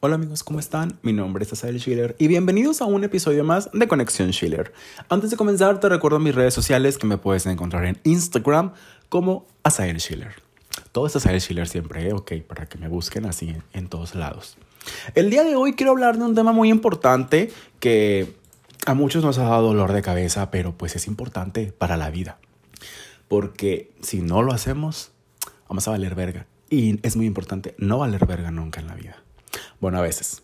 Hola 0.00 0.16
amigos, 0.16 0.42
¿cómo 0.42 0.58
están? 0.58 0.98
Mi 1.02 1.12
nombre 1.12 1.44
es 1.44 1.52
Asael 1.52 1.80
Schiller 1.80 2.16
y 2.18 2.26
bienvenidos 2.28 2.80
a 2.82 2.86
un 2.86 3.04
episodio 3.04 3.44
más 3.44 3.70
de 3.72 3.86
Conexión 3.88 4.32
Schiller. 4.32 4.72
Antes 5.08 5.30
de 5.30 5.36
comenzar, 5.36 5.80
te 5.80 5.88
recuerdo 5.88 6.18
mis 6.18 6.34
redes 6.34 6.54
sociales 6.54 6.98
que 6.98 7.06
me 7.06 7.18
puedes 7.18 7.46
encontrar 7.46 7.84
en 7.86 7.98
Instagram 8.04 8.72
como 9.08 9.44
Asael 9.62 10.00
Schiller. 10.00 10.34
Todo 10.92 11.06
es 11.06 11.16
Asael 11.16 11.40
Schiller 11.40 11.68
siempre, 11.68 12.08
¿eh? 12.08 12.12
ok, 12.12 12.32
para 12.46 12.66
que 12.66 12.78
me 12.78 12.88
busquen 12.88 13.26
así 13.26 13.56
en 13.72 13.88
todos 13.88 14.14
lados. 14.14 14.56
El 15.14 15.30
día 15.30 15.44
de 15.44 15.56
hoy 15.56 15.74
quiero 15.74 15.92
hablar 15.92 16.18
de 16.18 16.24
un 16.24 16.34
tema 16.34 16.52
muy 16.52 16.68
importante 16.68 17.52
que 17.80 18.34
a 18.86 18.94
muchos 18.94 19.24
nos 19.24 19.38
ha 19.38 19.44
dado 19.44 19.68
dolor 19.68 19.92
de 19.92 20.02
cabeza, 20.02 20.50
pero 20.50 20.72
pues 20.72 20.96
es 20.96 21.06
importante 21.06 21.72
para 21.76 21.96
la 21.96 22.10
vida. 22.10 22.38
Porque 23.28 23.90
si 24.02 24.20
no 24.20 24.42
lo 24.42 24.52
hacemos, 24.52 25.10
vamos 25.68 25.86
a 25.86 25.92
valer 25.92 26.14
verga. 26.14 26.46
Y 26.72 26.98
es 27.02 27.16
muy 27.16 27.26
importante 27.26 27.74
no 27.76 27.98
valer 27.98 28.24
verga 28.24 28.50
nunca 28.50 28.80
en 28.80 28.86
la 28.86 28.94
vida. 28.94 29.22
Bueno, 29.78 29.98
a 29.98 30.00
veces. 30.00 30.42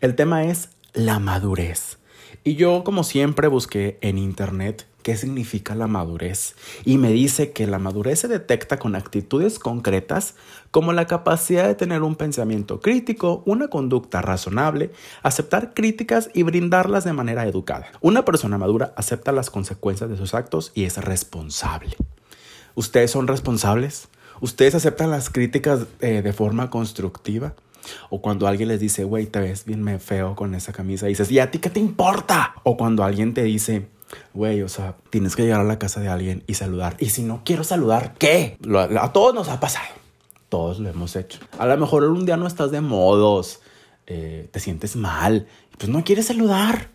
El 0.00 0.16
tema 0.16 0.42
es 0.42 0.70
la 0.92 1.20
madurez. 1.20 1.98
Y 2.42 2.56
yo, 2.56 2.82
como 2.82 3.04
siempre, 3.04 3.46
busqué 3.46 3.96
en 4.00 4.18
internet 4.18 4.88
qué 5.04 5.16
significa 5.16 5.76
la 5.76 5.86
madurez. 5.86 6.56
Y 6.84 6.98
me 6.98 7.12
dice 7.12 7.52
que 7.52 7.68
la 7.68 7.78
madurez 7.78 8.18
se 8.18 8.26
detecta 8.26 8.80
con 8.80 8.96
actitudes 8.96 9.60
concretas 9.60 10.34
como 10.72 10.92
la 10.92 11.06
capacidad 11.06 11.68
de 11.68 11.76
tener 11.76 12.02
un 12.02 12.16
pensamiento 12.16 12.80
crítico, 12.80 13.44
una 13.46 13.68
conducta 13.68 14.20
razonable, 14.20 14.90
aceptar 15.22 15.74
críticas 15.74 16.28
y 16.34 16.42
brindarlas 16.42 17.04
de 17.04 17.12
manera 17.12 17.46
educada. 17.46 17.86
Una 18.00 18.24
persona 18.24 18.58
madura 18.58 18.94
acepta 18.96 19.30
las 19.30 19.48
consecuencias 19.48 20.10
de 20.10 20.16
sus 20.16 20.34
actos 20.34 20.72
y 20.74 20.86
es 20.86 20.96
responsable. 20.96 21.94
¿Ustedes 22.74 23.12
son 23.12 23.28
responsables? 23.28 24.08
¿Ustedes 24.40 24.74
aceptan 24.74 25.10
las 25.10 25.30
críticas 25.30 25.86
eh, 26.00 26.22
de 26.22 26.32
forma 26.32 26.70
constructiva? 26.70 27.54
O 28.10 28.20
cuando 28.20 28.46
alguien 28.46 28.68
les 28.68 28.80
dice, 28.80 29.04
güey, 29.04 29.26
te 29.26 29.40
ves 29.40 29.64
bien 29.64 30.00
feo 30.00 30.34
con 30.34 30.54
esa 30.54 30.72
camisa, 30.72 31.06
y 31.06 31.10
dices, 31.10 31.30
¿y 31.30 31.38
a 31.38 31.50
ti 31.50 31.58
qué 31.58 31.70
te 31.70 31.80
importa? 31.80 32.54
O 32.64 32.76
cuando 32.76 33.04
alguien 33.04 33.34
te 33.34 33.42
dice, 33.42 33.88
güey, 34.34 34.62
o 34.62 34.68
sea, 34.68 34.96
tienes 35.10 35.36
que 35.36 35.42
llegar 35.42 35.60
a 35.60 35.64
la 35.64 35.78
casa 35.78 36.00
de 36.00 36.08
alguien 36.08 36.44
y 36.46 36.54
saludar. 36.54 36.96
Y 36.98 37.10
si 37.10 37.22
no 37.22 37.42
quiero 37.44 37.64
saludar, 37.64 38.14
¿qué? 38.18 38.58
a 39.00 39.12
todos 39.12 39.34
nos 39.34 39.48
ha 39.48 39.60
pasado. 39.60 39.94
Todos 40.48 40.78
lo 40.78 40.88
hemos 40.88 41.14
hecho. 41.16 41.40
A 41.58 41.66
lo 41.66 41.76
mejor 41.76 42.04
un 42.04 42.24
día 42.24 42.36
no 42.36 42.46
estás 42.46 42.70
de 42.70 42.80
modos, 42.80 43.60
eh, 44.06 44.48
te 44.50 44.60
sientes 44.60 44.96
mal, 44.96 45.46
pues 45.76 45.90
no 45.90 46.04
quieres 46.04 46.26
saludar. 46.26 46.88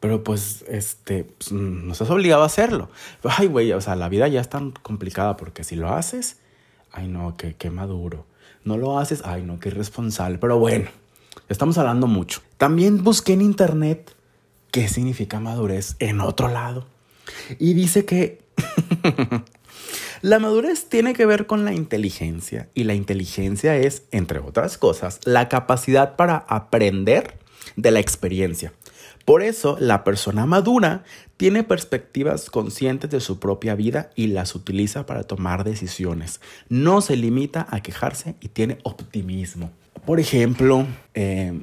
Pero 0.00 0.24
pues, 0.24 0.64
este, 0.68 1.22
pues, 1.22 1.52
no 1.52 1.92
estás 1.92 2.10
obligado 2.10 2.42
a 2.42 2.46
hacerlo. 2.46 2.90
Ay, 3.22 3.46
güey, 3.46 3.72
o 3.72 3.80
sea, 3.80 3.94
la 3.94 4.08
vida 4.08 4.26
ya 4.26 4.40
es 4.40 4.48
tan 4.48 4.72
complicada 4.72 5.36
porque 5.36 5.62
si 5.62 5.76
lo 5.76 5.90
haces, 5.90 6.38
ay, 6.92 7.08
no, 7.08 7.36
qué, 7.36 7.54
qué 7.54 7.70
maduro. 7.70 8.26
No 8.64 8.76
lo 8.76 8.98
haces, 8.98 9.22
ay, 9.24 9.42
no, 9.42 9.58
qué 9.58 9.70
irresponsable. 9.70 10.38
Pero 10.38 10.58
bueno, 10.58 10.88
estamos 11.48 11.78
hablando 11.78 12.06
mucho. 12.06 12.40
También 12.58 13.02
busqué 13.02 13.32
en 13.32 13.42
internet 13.42 14.14
qué 14.70 14.88
significa 14.88 15.40
madurez 15.40 15.96
en 15.98 16.20
otro 16.20 16.48
lado. 16.48 16.86
Y 17.58 17.74
dice 17.74 18.04
que 18.04 18.40
la 20.22 20.38
madurez 20.38 20.88
tiene 20.88 21.14
que 21.14 21.26
ver 21.26 21.46
con 21.46 21.64
la 21.64 21.74
inteligencia. 21.74 22.68
Y 22.74 22.84
la 22.84 22.94
inteligencia 22.94 23.76
es, 23.76 24.04
entre 24.10 24.38
otras 24.38 24.78
cosas, 24.78 25.20
la 25.24 25.48
capacidad 25.48 26.16
para 26.16 26.36
aprender 26.36 27.38
de 27.76 27.90
la 27.90 28.00
experiencia. 28.00 28.72
Por 29.24 29.42
eso, 29.42 29.76
la 29.80 30.04
persona 30.04 30.46
madura 30.46 31.04
tiene 31.36 31.62
perspectivas 31.62 32.50
conscientes 32.50 33.10
de 33.10 33.20
su 33.20 33.38
propia 33.38 33.74
vida 33.74 34.10
y 34.14 34.28
las 34.28 34.54
utiliza 34.54 35.06
para 35.06 35.24
tomar 35.24 35.64
decisiones. 35.64 36.40
No 36.68 37.00
se 37.00 37.16
limita 37.16 37.66
a 37.70 37.80
quejarse 37.80 38.36
y 38.40 38.48
tiene 38.48 38.78
optimismo. 38.84 39.70
Por 40.04 40.20
ejemplo, 40.20 40.86
eh, 41.14 41.62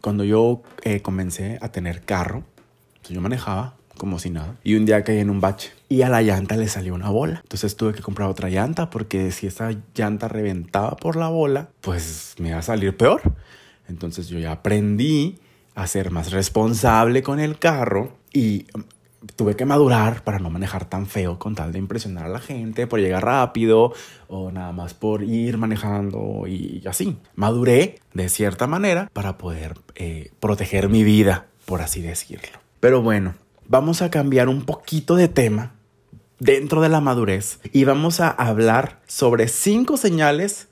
cuando 0.00 0.24
yo 0.24 0.62
eh, 0.82 1.02
comencé 1.02 1.58
a 1.60 1.70
tener 1.70 2.02
carro, 2.02 2.44
pues 3.00 3.14
yo 3.14 3.20
manejaba 3.20 3.76
como 3.96 4.18
si 4.18 4.30
nada. 4.30 4.56
Y 4.64 4.76
un 4.76 4.86
día 4.86 5.04
caí 5.04 5.18
en 5.18 5.28
un 5.28 5.40
bache 5.40 5.72
y 5.88 6.02
a 6.02 6.08
la 6.08 6.22
llanta 6.22 6.56
le 6.56 6.68
salió 6.68 6.94
una 6.94 7.10
bola. 7.10 7.40
Entonces 7.42 7.76
tuve 7.76 7.92
que 7.92 8.00
comprar 8.00 8.30
otra 8.30 8.48
llanta 8.48 8.88
porque 8.88 9.30
si 9.30 9.46
esa 9.46 9.72
llanta 9.94 10.26
reventaba 10.26 10.96
por 10.96 11.16
la 11.16 11.28
bola, 11.28 11.68
pues 11.82 12.34
me 12.38 12.48
iba 12.48 12.58
a 12.58 12.62
salir 12.62 12.96
peor. 12.96 13.20
Entonces 13.88 14.28
yo 14.28 14.38
ya 14.38 14.52
aprendí 14.52 15.38
a 15.82 15.86
ser 15.86 16.10
más 16.10 16.32
responsable 16.32 17.22
con 17.22 17.40
el 17.40 17.58
carro 17.58 18.18
y 18.32 18.66
um, 18.74 18.84
tuve 19.36 19.56
que 19.56 19.66
madurar 19.66 20.24
para 20.24 20.38
no 20.38 20.50
manejar 20.50 20.84
tan 20.84 21.06
feo 21.06 21.38
con 21.38 21.54
tal 21.54 21.72
de 21.72 21.78
impresionar 21.78 22.26
a 22.26 22.28
la 22.28 22.40
gente, 22.40 22.86
por 22.86 23.00
llegar 23.00 23.24
rápido 23.24 23.92
o 24.28 24.50
nada 24.50 24.72
más 24.72 24.94
por 24.94 25.22
ir 25.22 25.58
manejando 25.58 26.46
y 26.46 26.82
así. 26.86 27.18
Maduré 27.34 27.98
de 28.14 28.28
cierta 28.28 28.66
manera 28.66 29.10
para 29.12 29.38
poder 29.38 29.78
eh, 29.94 30.30
proteger 30.40 30.88
mi 30.88 31.04
vida, 31.04 31.46
por 31.66 31.82
así 31.82 32.00
decirlo. 32.00 32.58
Pero 32.80 33.02
bueno, 33.02 33.34
vamos 33.68 34.02
a 34.02 34.10
cambiar 34.10 34.48
un 34.48 34.64
poquito 34.64 35.16
de 35.16 35.28
tema 35.28 35.74
dentro 36.38 36.80
de 36.80 36.88
la 36.88 37.00
madurez 37.00 37.60
y 37.72 37.84
vamos 37.84 38.20
a 38.20 38.30
hablar 38.30 39.00
sobre 39.06 39.48
cinco 39.48 39.96
señales 39.96 40.68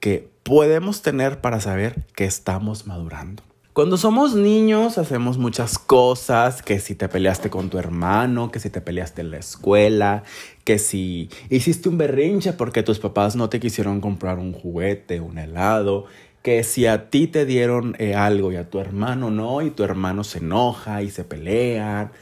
que 0.00 0.30
podemos 0.42 1.02
tener 1.02 1.40
para 1.40 1.60
saber 1.60 2.06
que 2.14 2.26
estamos 2.26 2.86
madurando. 2.86 3.42
Cuando 3.76 3.98
somos 3.98 4.34
niños 4.34 4.96
hacemos 4.96 5.36
muchas 5.36 5.78
cosas, 5.78 6.62
que 6.62 6.80
si 6.80 6.94
te 6.94 7.10
peleaste 7.10 7.50
con 7.50 7.68
tu 7.68 7.76
hermano, 7.76 8.50
que 8.50 8.58
si 8.58 8.70
te 8.70 8.80
peleaste 8.80 9.20
en 9.20 9.30
la 9.30 9.36
escuela, 9.36 10.22
que 10.64 10.78
si 10.78 11.28
hiciste 11.50 11.90
un 11.90 11.98
berrinche 11.98 12.54
porque 12.54 12.82
tus 12.82 12.98
papás 12.98 13.36
no 13.36 13.50
te 13.50 13.60
quisieron 13.60 14.00
comprar 14.00 14.38
un 14.38 14.54
juguete, 14.54 15.20
un 15.20 15.36
helado, 15.36 16.06
que 16.40 16.64
si 16.64 16.86
a 16.86 17.10
ti 17.10 17.26
te 17.26 17.44
dieron 17.44 17.94
eh, 17.98 18.14
algo 18.14 18.50
y 18.50 18.56
a 18.56 18.70
tu 18.70 18.78
hermano 18.78 19.30
no, 19.30 19.60
y 19.60 19.68
tu 19.68 19.84
hermano 19.84 20.24
se 20.24 20.38
enoja 20.38 21.02
y 21.02 21.10
se 21.10 21.24
pelean, 21.24 22.12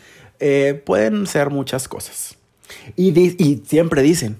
eh, 0.41 0.83
pueden 0.85 1.29
ser 1.29 1.51
muchas 1.51 1.87
cosas. 1.87 2.37
Y, 2.97 3.17
y 3.17 3.63
siempre 3.65 4.03
dicen, 4.03 4.39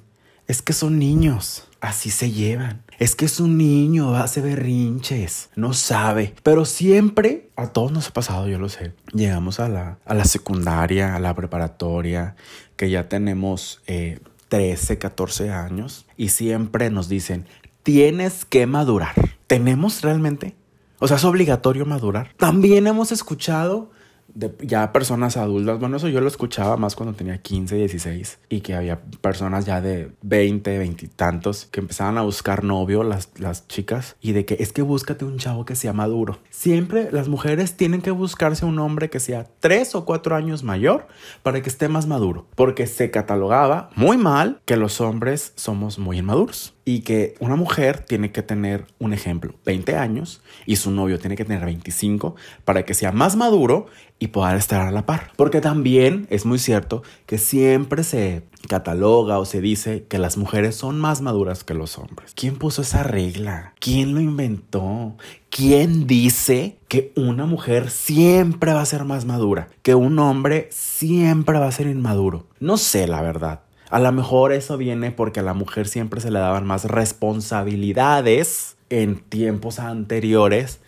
es 0.49 0.63
que 0.63 0.73
son 0.73 0.99
niños, 0.99 1.69
así 1.85 2.11
se 2.11 2.31
llevan. 2.31 2.83
Es 2.99 3.15
que 3.15 3.25
es 3.25 3.41
un 3.41 3.59
niño, 3.59 4.15
hace 4.17 4.41
berrinches, 4.41 5.51
no 5.57 5.73
sabe. 5.75 6.35
Pero 6.43 6.65
siempre, 6.65 7.51
a 7.57 7.69
todos 7.69 7.93
nos 7.93 8.09
ha 8.09 8.13
pasado, 8.13 8.49
yo 8.49 8.59
lo 8.59 8.69
sé. 8.69 8.93
Llegamos 9.13 9.61
a 9.61 9.69
la, 9.69 9.99
a 10.05 10.15
la 10.15 10.25
secundaria, 10.25 11.15
a 11.15 11.21
la 11.21 11.35
preparatoria, 11.35 12.37
que 12.77 12.91
ya 12.91 13.09
tenemos 13.09 13.83
13, 13.87 14.93
eh, 14.93 14.99
14 14.99 15.51
años, 15.51 16.07
y 16.17 16.31
siempre 16.31 16.91
nos 16.91 17.09
dicen, 17.09 17.47
tienes 17.83 18.45
que 18.45 18.67
madurar. 18.67 19.15
¿Tenemos 19.47 20.03
realmente? 20.03 20.55
O 21.01 21.09
sea, 21.09 21.17
es 21.19 21.25
obligatorio 21.25 21.85
madurar. 21.85 22.33
También 22.39 22.87
hemos 22.87 23.13
escuchado 23.13 23.91
de 24.29 24.55
ya 24.63 24.93
personas 24.93 25.37
adultas. 25.37 25.79
Bueno, 25.79 25.97
eso 25.97 26.09
yo 26.09 26.21
lo 26.21 26.29
escuchaba 26.29 26.77
más 26.77 26.97
cuando 26.97 27.15
tenía 27.15 27.39
15, 27.39 27.77
16 27.77 28.39
y 28.49 28.61
que 28.61 28.75
había 28.75 29.01
personas 29.21 29.65
ya 29.67 29.81
de 29.81 30.13
20, 30.23 30.79
20 30.79 31.07
y 31.07 31.09
tantos 31.09 31.67
que 31.71 31.81
empezaban 31.81 32.19
a 32.19 32.23
buscar 32.23 32.65
novio, 32.65 33.05
las, 33.05 33.31
las 33.39 33.69
chicas, 33.69 34.17
y 34.21 34.33
de 34.33 34.45
que 34.45 34.57
es 34.59 34.73
que 34.73 34.83
búscate 34.83 35.25
un 35.25 35.39
chavo 35.39 35.65
que 35.65 35.77
sea 35.77 35.93
maduro. 35.93 36.39
Siempre 36.65 37.11
las 37.13 37.29
mujeres 37.29 37.77
tienen 37.77 38.01
que 38.01 38.11
buscarse 38.11 38.65
un 38.65 38.79
hombre 38.79 39.11
que 39.11 39.21
sea 39.21 39.47
3 39.61 39.97
o 39.97 40.07
4 40.07 40.35
años 40.35 40.63
mayor 40.63 41.09
para 41.43 41.61
que 41.61 41.69
esté 41.69 41.89
más 41.89 42.07
maduro, 42.07 42.47
porque 42.55 42.87
se 42.87 43.11
catalogaba 43.11 43.91
muy 43.97 44.17
mal 44.17 44.63
que 44.65 44.79
los 44.79 45.03
hombres 45.03 45.53
somos 45.57 45.99
muy 45.99 46.17
inmaduros 46.17 46.73
y 46.87 47.01
que 47.01 47.35
una 47.39 47.57
mujer 47.57 47.99
tiene 47.99 48.33
que 48.33 48.43
tener 48.43 48.87
un 48.99 49.13
ejemplo, 49.13 49.53
20 49.67 49.95
años, 49.97 50.43
y 50.65 50.77
su 50.77 50.91
novio 50.91 51.19
tiene 51.19 51.37
que 51.37 51.45
tener 51.45 51.67
25 51.67 52.35
para 52.65 52.87
que 52.87 52.95
sea 52.95 53.13
más 53.13 53.37
maduro 53.37 53.85
y 54.19 54.29
pueda 54.29 54.57
estar 54.57 54.87
a 54.87 54.91
la 54.91 55.05
par. 55.05 55.33
Porque 55.37 55.61
también 55.61 56.27
es 56.31 56.47
muy 56.47 56.59
cierto 56.59 57.03
que 57.27 57.37
siempre 57.37 58.05
se 58.05 58.43
cataloga 58.69 59.39
o 59.39 59.45
se 59.45 59.61
dice 59.61 60.05
que 60.09 60.19
las 60.19 60.37
mujeres 60.37 60.75
son 60.77 60.99
más 61.01 61.21
maduras 61.21 61.65
que 61.65 61.75
los 61.75 61.99
hombres. 61.99 62.33
¿Quién 62.35 62.57
puso 62.57 62.83
esa 62.83 63.03
regla? 63.03 63.75
¿Quién 63.81 64.15
lo 64.15 64.21
inventó? 64.21 65.15
¿Quién 65.51 66.07
dice 66.07 66.79
que 66.89 67.13
una 67.17 67.47
mujer 67.47 67.91
siempre 67.91 68.73
va 68.73 68.81
a 68.81 68.87
ser 68.87 69.05
más 69.05 69.25
madura? 69.25 69.69
Que 69.83 69.95
un 69.95 70.19
hombre 70.19 70.69
siempre 70.71 71.59
va 71.59 71.67
a 71.67 71.73
ser 71.73 71.87
inmaduro. 71.87 72.47
No 72.61 72.77
sé 72.77 73.07
la 73.07 73.23
verdad. 73.23 73.61
A 73.91 74.01
lo 74.01 74.11
mejor 74.13 74.53
eso 74.53 74.77
viene 74.77 75.13
porque 75.13 75.41
a 75.41 75.45
la 75.45 75.55
mujer 75.55 75.87
siempre 75.87 76.21
se 76.21 76.31
le 76.31 76.39
daban 76.39 76.67
más 76.67 76.87
responsabilidades 76.87 78.77
en 78.91 79.21
tiempos 79.21 79.79
anteriores 79.79 80.81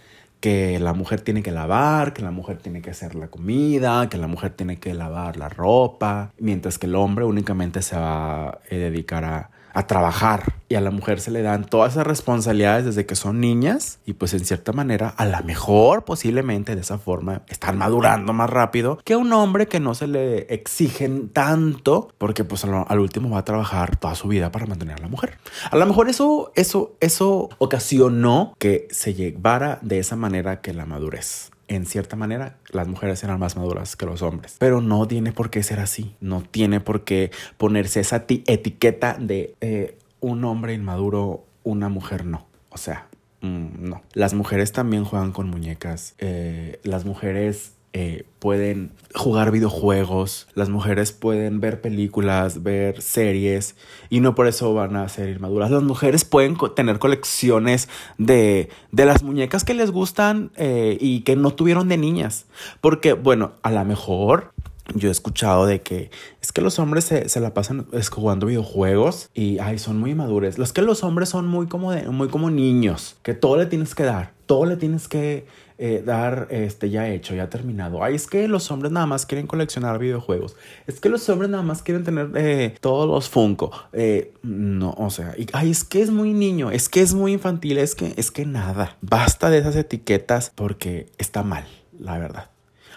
que 0.46 0.78
la 0.78 0.92
mujer 0.92 1.22
tiene 1.22 1.42
que 1.42 1.50
lavar, 1.50 2.12
que 2.12 2.22
la 2.22 2.30
mujer 2.30 2.58
tiene 2.58 2.80
que 2.80 2.90
hacer 2.90 3.16
la 3.16 3.26
comida, 3.26 4.08
que 4.08 4.16
la 4.16 4.28
mujer 4.28 4.52
tiene 4.52 4.76
que 4.76 4.94
lavar 4.94 5.36
la 5.36 5.48
ropa, 5.48 6.30
mientras 6.38 6.78
que 6.78 6.86
el 6.86 6.94
hombre 6.94 7.24
únicamente 7.24 7.82
se 7.82 7.96
va 7.96 8.50
a 8.50 8.58
dedicar 8.70 9.24
a, 9.24 9.50
a 9.76 9.86
trabajar 9.86 10.54
y 10.70 10.74
a 10.74 10.80
la 10.80 10.90
mujer 10.90 11.20
se 11.20 11.30
le 11.30 11.42
dan 11.42 11.66
todas 11.66 11.92
esas 11.92 12.06
responsabilidades 12.06 12.86
desde 12.86 13.04
que 13.04 13.14
son 13.14 13.40
niñas 13.40 13.98
y 14.06 14.14
pues 14.14 14.32
en 14.32 14.46
cierta 14.46 14.72
manera 14.72 15.10
a 15.10 15.26
la 15.26 15.42
mejor 15.42 16.06
posiblemente 16.06 16.74
de 16.74 16.80
esa 16.80 16.96
forma 16.96 17.42
están 17.48 17.76
madurando 17.76 18.32
más 18.32 18.48
rápido 18.48 18.98
que 19.04 19.16
un 19.16 19.30
hombre 19.34 19.68
que 19.68 19.78
no 19.78 19.94
se 19.94 20.06
le 20.06 20.52
exigen 20.52 21.28
tanto 21.28 22.08
porque 22.16 22.42
pues 22.42 22.64
al, 22.64 22.98
último 22.98 23.28
va 23.28 23.40
a 23.40 23.44
trabajar 23.44 23.96
toda 23.96 24.14
su 24.14 24.28
vida 24.28 24.50
para 24.50 24.64
mantener 24.64 24.96
a 24.96 25.02
la 25.02 25.08
mujer. 25.08 25.36
A 25.70 25.76
lo 25.76 25.84
mejor 25.84 26.08
eso, 26.08 26.52
eso, 26.54 26.96
eso 27.00 27.50
ocasionó 27.58 28.54
que 28.58 28.88
se 28.90 29.12
llevara 29.12 29.78
de 29.82 29.98
esa 29.98 30.16
manera 30.16 30.62
que 30.62 30.72
la 30.72 30.86
madurez 30.86 31.50
en 31.68 31.86
cierta 31.86 32.16
manera, 32.16 32.56
las 32.70 32.88
mujeres 32.88 33.22
eran 33.24 33.38
más 33.38 33.56
maduras 33.56 33.96
que 33.96 34.06
los 34.06 34.22
hombres. 34.22 34.56
Pero 34.58 34.80
no 34.80 35.06
tiene 35.06 35.32
por 35.32 35.50
qué 35.50 35.62
ser 35.62 35.80
así. 35.80 36.14
No 36.20 36.42
tiene 36.42 36.80
por 36.80 37.04
qué 37.04 37.30
ponerse 37.56 38.00
esa 38.00 38.24
etiqueta 38.28 39.16
de 39.18 39.54
eh, 39.60 39.98
un 40.20 40.44
hombre 40.44 40.74
inmaduro, 40.74 41.44
una 41.64 41.88
mujer 41.88 42.24
no. 42.24 42.46
O 42.70 42.78
sea, 42.78 43.08
mm, 43.40 43.88
no. 43.88 44.02
Las 44.12 44.34
mujeres 44.34 44.72
también 44.72 45.04
juegan 45.04 45.32
con 45.32 45.48
muñecas. 45.48 46.14
Eh, 46.18 46.80
las 46.82 47.04
mujeres 47.04 47.75
eh, 47.92 48.24
pueden 48.38 48.92
jugar 49.14 49.50
videojuegos, 49.50 50.48
las 50.54 50.68
mujeres 50.68 51.12
pueden 51.12 51.60
ver 51.60 51.80
películas, 51.80 52.62
ver 52.62 53.00
series 53.00 53.74
y 54.10 54.20
no 54.20 54.34
por 54.34 54.46
eso 54.46 54.74
van 54.74 54.96
a 54.96 55.08
ser 55.08 55.30
inmaduras. 55.30 55.70
Las 55.70 55.82
mujeres 55.82 56.24
pueden 56.24 56.56
tener 56.74 56.98
colecciones 56.98 57.88
de, 58.18 58.68
de, 58.92 59.06
las 59.06 59.22
muñecas 59.22 59.64
que 59.64 59.72
les 59.72 59.90
gustan 59.90 60.50
eh, 60.56 60.98
y 61.00 61.20
que 61.20 61.36
no 61.36 61.54
tuvieron 61.54 61.88
de 61.88 61.96
niñas. 61.96 62.44
Porque, 62.82 63.14
bueno, 63.14 63.52
a 63.62 63.70
lo 63.70 63.84
mejor 63.84 64.52
yo 64.94 65.08
he 65.08 65.12
escuchado 65.12 65.66
de 65.66 65.82
que 65.82 66.10
es 66.40 66.52
que 66.52 66.60
los 66.60 66.78
hombres 66.78 67.04
se, 67.04 67.28
se 67.28 67.40
la 67.40 67.54
pasan 67.54 67.86
jugando 68.10 68.46
videojuegos 68.46 69.30
y 69.34 69.58
ay, 69.58 69.78
son 69.78 69.98
muy 69.98 70.14
madures. 70.14 70.58
Los 70.58 70.72
que 70.72 70.82
los 70.82 71.02
hombres 71.02 71.28
son 71.28 71.46
muy 71.46 71.66
como, 71.66 71.92
de, 71.92 72.08
muy 72.08 72.28
como 72.28 72.50
niños, 72.50 73.16
que 73.22 73.34
todo 73.34 73.56
le 73.56 73.66
tienes 73.66 73.94
que 73.94 74.04
dar, 74.04 74.32
todo 74.46 74.66
le 74.66 74.76
tienes 74.76 75.08
que 75.08 75.46
eh, 75.78 76.02
dar 76.04 76.48
este 76.50 76.88
ya 76.90 77.08
hecho, 77.08 77.34
ya 77.34 77.50
terminado. 77.50 78.02
Ay, 78.02 78.14
es 78.14 78.26
que 78.26 78.48
los 78.48 78.70
hombres 78.70 78.92
nada 78.92 79.06
más 79.06 79.26
quieren 79.26 79.46
coleccionar 79.46 79.98
videojuegos. 79.98 80.56
Es 80.86 81.00
que 81.00 81.08
los 81.08 81.28
hombres 81.28 81.50
nada 81.50 81.62
más 81.62 81.82
quieren 81.82 82.02
tener 82.02 82.30
eh, 82.34 82.74
todos 82.80 83.06
los 83.06 83.28
Funko. 83.28 83.72
Eh, 83.92 84.32
no, 84.42 84.94
o 84.96 85.10
sea, 85.10 85.34
ay, 85.52 85.70
es 85.70 85.84
que 85.84 86.00
es 86.00 86.10
muy 86.10 86.32
niño, 86.32 86.70
es 86.70 86.88
que 86.88 87.00
es 87.00 87.14
muy 87.14 87.32
infantil, 87.32 87.78
es 87.78 87.94
que, 87.94 88.14
es 88.16 88.30
que 88.30 88.46
nada. 88.46 88.96
Basta 89.00 89.50
de 89.50 89.58
esas 89.58 89.76
etiquetas 89.76 90.50
porque 90.54 91.08
está 91.18 91.42
mal, 91.42 91.66
la 91.98 92.18
verdad. 92.18 92.50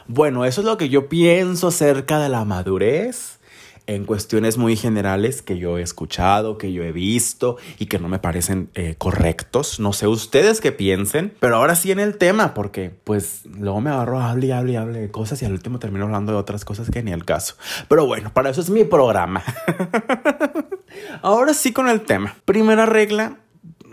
Bueno, 0.07 0.45
eso 0.45 0.61
es 0.61 0.65
lo 0.65 0.77
que 0.77 0.89
yo 0.89 1.09
pienso 1.09 1.67
acerca 1.67 2.19
de 2.19 2.29
la 2.29 2.45
madurez 2.45 3.38
en 3.89 4.05
cuestiones 4.05 4.59
muy 4.59 4.75
generales 4.75 5.41
que 5.41 5.57
yo 5.57 5.79
he 5.79 5.81
escuchado, 5.81 6.59
que 6.59 6.71
yo 6.71 6.83
he 6.83 6.91
visto 6.91 7.57
y 7.79 7.87
que 7.87 7.97
no 7.97 8.07
me 8.07 8.19
parecen 8.19 8.69
eh, 8.75 8.93
correctos. 8.99 9.79
No 9.79 9.93
sé 9.93 10.05
ustedes 10.05 10.61
qué 10.61 10.71
piensen, 10.71 11.33
pero 11.39 11.55
ahora 11.55 11.73
sí 11.73 11.91
en 11.91 11.99
el 11.99 12.17
tema, 12.17 12.53
porque 12.53 12.91
pues 13.03 13.41
luego 13.47 13.81
me 13.81 13.89
agarro 13.89 14.19
hable 14.19 14.45
y 14.45 14.51
hable 14.51 14.73
y 14.73 14.75
hable 14.75 14.99
de 14.99 15.09
cosas 15.09 15.41
y 15.41 15.45
al 15.45 15.53
último 15.53 15.79
termino 15.79 16.05
hablando 16.05 16.31
de 16.31 16.37
otras 16.37 16.65
cosas 16.65 16.91
que 16.91 17.01
ni 17.01 17.11
el 17.11 17.25
caso. 17.25 17.55
Pero 17.87 18.05
bueno, 18.05 18.31
para 18.31 18.51
eso 18.51 18.61
es 18.61 18.69
mi 18.69 18.83
programa. 18.83 19.43
ahora 21.23 21.55
sí 21.55 21.73
con 21.73 21.89
el 21.89 22.01
tema. 22.01 22.35
Primera 22.45 22.85
regla, 22.85 23.39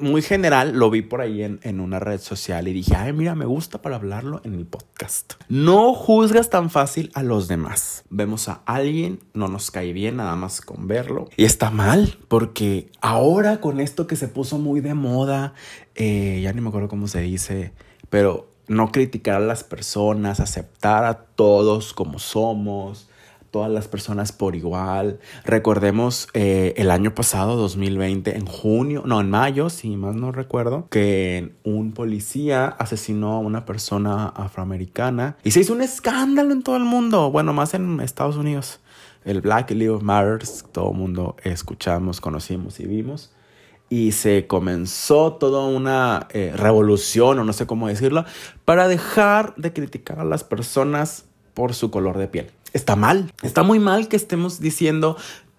muy 0.01 0.23
general, 0.23 0.73
lo 0.73 0.91
vi 0.91 1.03
por 1.03 1.21
ahí 1.21 1.43
en, 1.43 1.61
en, 1.63 1.81
una 1.81 1.99
red 1.99 2.21
social 2.21 2.69
y 2.69 2.73
dije, 2.73 2.95
ay, 2.97 3.13
mira, 3.13 3.35
me 3.35 3.45
gusta 3.45 3.83
para 3.83 3.97
hablarlo 3.97 4.41
en 4.45 4.57
mi 4.57 4.65
podcast. 4.65 5.35
No 5.49 5.95
juzgas 5.95 6.51
tan 6.51 6.71
fácil 6.71 7.11
a 7.15 7.23
los 7.23 7.49
demás. 7.49 8.05
Vemos 8.11 8.49
a 8.49 8.63
alguien, 8.67 9.21
no 9.35 9.49
nos 9.49 9.71
cae 9.71 9.93
bien 9.93 10.17
nada 10.17 10.37
más 10.37 10.61
con 10.61 10.87
verlo. 10.87 11.29
Y 11.37 11.45
está 11.45 11.71
mal, 11.71 12.19
porque 12.29 12.91
ahora 13.01 13.61
con 13.61 13.81
esto 13.81 14.07
que 14.07 14.17
se 14.17 14.29
puso 14.29 14.59
muy 14.59 14.81
de 14.81 14.95
moda, 14.95 15.55
eh, 15.95 16.41
ya 16.43 16.53
ni 16.53 16.61
me 16.61 16.69
acuerdo 16.69 16.89
cómo 16.89 17.09
se 17.09 17.21
dice, 17.21 17.73
pero 18.11 18.49
no 18.69 18.93
criticar 18.93 19.37
a 19.37 19.47
las 19.47 19.65
personas, 19.65 20.41
aceptar 20.41 21.05
a 21.05 21.15
todos 21.15 21.93
como 21.93 22.19
somos 22.19 23.09
todas 23.57 23.71
las 23.71 23.89
personas 23.89 24.33
por 24.33 24.55
igual. 24.55 25.19
Recordemos 25.47 26.29
eh, 26.35 26.75
el 26.77 26.91
año 26.91 27.15
pasado, 27.15 27.57
2020, 27.57 28.37
en 28.37 28.45
junio, 28.45 29.03
no, 29.07 29.19
en 29.19 29.31
mayo, 29.31 29.71
si 29.71 29.97
más 29.97 30.15
no 30.15 30.31
recuerdo, 30.31 30.89
que 30.91 31.55
un 31.65 31.93
policía 31.93 32.67
asesinó 32.67 33.33
a 33.33 33.39
una 33.39 33.65
persona 33.65 34.27
afroamericana 34.27 35.39
y 35.43 35.53
se 35.53 35.61
hizo 35.61 35.73
un 35.73 35.81
escándalo 35.81 36.53
en 36.53 36.63
todo 36.63 36.77
el 36.77 36.85
mundo, 36.85 37.31
bueno, 37.31 37.55
más 37.55 37.73
en 37.73 38.01
Estados 38.01 38.37
Unidos. 38.37 38.81
El 39.25 39.41
Black 39.41 39.71
Lives 39.71 40.03
Matter, 40.03 40.47
todo 40.71 40.91
el 40.91 40.99
mundo 40.99 41.37
escuchamos, 41.43 42.21
conocimos 42.21 42.79
y 42.79 42.85
vimos 42.85 43.33
y 43.89 44.13
se 44.13 44.47
comenzó 44.47 45.33
toda 45.37 45.67
una 45.67 46.29
eh, 46.29 46.53
revolución, 46.55 47.39
o 47.39 47.45
no 47.45 47.55
sé 47.55 47.67
cómo 47.67 47.89
decirlo, 47.89 48.27
para 48.67 48.87
dejar 48.87 49.55
de 49.57 49.73
criticar 49.73 50.21
a 50.21 50.25
las 50.25 50.45
personas 50.45 51.25
por 51.55 51.73
su 51.73 51.91
color 51.91 52.19
de 52.19 52.29
piel 52.29 52.56
está 52.77 52.97
mal. 52.97 53.33
Está 53.43 53.63
muy 53.63 53.79
mal 53.79 54.09
que 54.09 54.17
estemos 54.17 54.61
diciendo 54.61 55.17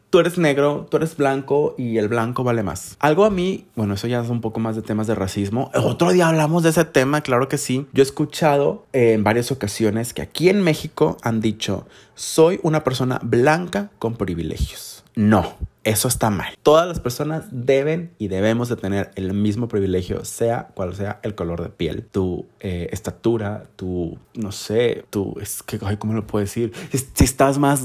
tú 0.10 0.20
eres 0.20 0.38
negro, 0.38 0.88
tú 0.90 0.98
eres 0.98 1.18
blanco 1.18 1.76
y 1.78 1.98
el 1.98 2.08
blanco 2.08 2.44
vale 2.44 2.64
más. 2.64 2.96
Algo 3.00 3.26
a 3.26 3.30
mí, 3.30 3.66
bueno, 3.76 3.96
eso 3.96 4.08
ya 4.08 4.22
es 4.22 4.30
un 4.30 4.42
poco 4.42 4.60
más 4.60 4.76
de 4.76 4.82
temas 4.82 5.08
de 5.08 5.16
racismo. 5.16 5.70
Otro 5.76 6.12
día 6.12 6.28
hablamos 6.28 6.64
de 6.64 6.70
ese 6.70 6.86
tema, 6.86 7.22
claro 7.22 7.50
que 7.50 7.58
sí. 7.58 7.88
Yo 7.94 8.02
he 8.02 8.06
escuchado 8.06 8.86
en 8.94 9.24
varias 9.24 9.52
ocasiones 9.52 10.14
que 10.14 10.22
aquí 10.22 10.50
en 10.50 10.62
México 10.62 11.18
han 11.24 11.42
dicho, 11.42 11.88
soy 12.16 12.60
una 12.64 12.84
persona 12.84 13.20
blanca 13.22 13.90
con 14.00 14.16
privilegios. 14.16 14.97
No, 15.18 15.56
eso 15.84 16.08
está 16.08 16.30
mal. 16.30 16.54
Todas 16.62 16.88
las 16.88 17.00
personas 17.00 17.46
deben 17.50 18.12
y 18.20 18.28
debemos 18.28 18.70
de 18.70 18.76
tener 18.76 19.10
el 19.16 19.34
mismo 19.34 19.68
privilegio, 19.68 20.24
sea 20.26 20.68
cual 20.76 20.94
sea 20.94 21.20
el 21.24 21.34
color 21.34 21.64
de 21.64 21.70
piel, 21.70 22.04
tu 22.04 22.46
eh, 22.60 22.90
estatura, 22.92 23.64
tu, 23.76 24.20
no 24.36 24.52
sé, 24.52 25.06
tu, 25.10 25.34
es 25.42 25.64
que, 25.64 25.80
ay, 25.82 25.98
¿cómo 25.98 26.14
lo 26.14 26.28
puedo 26.28 26.46
decir? 26.46 26.72
Si, 26.92 27.24
estás 27.24 27.58
más 27.58 27.82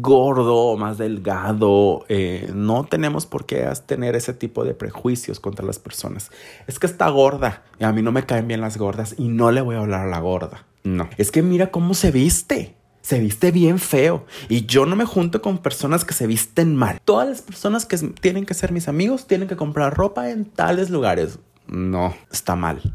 gordo 0.00 0.76
más 0.76 0.96
delgado, 0.96 2.04
eh, 2.08 2.48
no 2.54 2.84
tenemos 2.84 3.26
por 3.26 3.46
qué 3.46 3.68
tener 3.84 4.14
ese 4.14 4.32
tipo 4.32 4.62
de 4.62 4.74
prejuicios 4.74 5.40
contra 5.40 5.66
las 5.66 5.80
personas. 5.80 6.30
Es 6.68 6.78
que 6.78 6.86
está 6.86 7.08
gorda 7.08 7.64
y 7.80 7.84
a 7.84 7.90
mí 7.90 8.00
no 8.00 8.12
me 8.12 8.26
caen 8.26 8.46
bien 8.46 8.60
las 8.60 8.76
gordas 8.76 9.16
y 9.18 9.26
no 9.26 9.50
le 9.50 9.60
voy 9.60 9.74
a 9.74 9.80
hablar 9.80 10.06
a 10.06 10.10
la 10.10 10.20
gorda. 10.20 10.66
No, 10.84 11.10
es 11.18 11.32
que 11.32 11.42
mira 11.42 11.72
cómo 11.72 11.94
se 11.94 12.12
viste 12.12 12.76
se 13.10 13.18
viste 13.18 13.50
bien 13.50 13.80
feo 13.80 14.24
y 14.48 14.66
yo 14.66 14.86
no 14.86 14.94
me 14.94 15.04
junto 15.04 15.42
con 15.42 15.58
personas 15.58 16.04
que 16.04 16.14
se 16.14 16.28
visten 16.28 16.76
mal. 16.76 17.00
Todas 17.04 17.28
las 17.28 17.42
personas 17.42 17.84
que 17.84 17.98
tienen 17.98 18.46
que 18.46 18.54
ser 18.54 18.70
mis 18.70 18.86
amigos 18.86 19.26
tienen 19.26 19.48
que 19.48 19.56
comprar 19.56 19.96
ropa 19.96 20.30
en 20.30 20.44
tales 20.44 20.90
lugares. 20.90 21.40
No, 21.66 22.14
está 22.30 22.54
mal. 22.54 22.94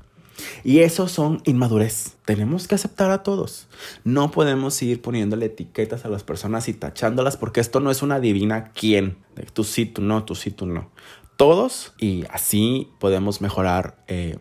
Y 0.63 0.79
eso 0.79 1.09
son 1.09 1.41
inmadurez. 1.43 2.15
Tenemos 2.23 2.65
que 2.65 2.75
aceptar 2.75 3.11
a 3.11 3.23
todos. 3.23 3.67
No 4.05 4.31
podemos 4.31 4.81
ir 4.81 5.01
poniéndole 5.01 5.47
etiquetas 5.47 6.05
a 6.05 6.07
las 6.07 6.23
personas 6.23 6.69
y 6.69 6.73
tachándolas 6.73 7.35
porque 7.35 7.59
esto 7.59 7.81
no 7.81 7.91
es 7.91 8.01
una 8.01 8.21
divina 8.21 8.71
quién. 8.71 9.17
Tú 9.51 9.65
sí, 9.65 9.85
tú 9.85 10.01
no, 10.01 10.23
tú 10.23 10.33
sí, 10.35 10.49
tú 10.49 10.65
no. 10.65 10.91
Todos 11.35 11.91
y 11.99 12.23
así 12.29 12.89
podemos 13.01 13.41
mejorar 13.41 14.01
eh, 14.07 14.37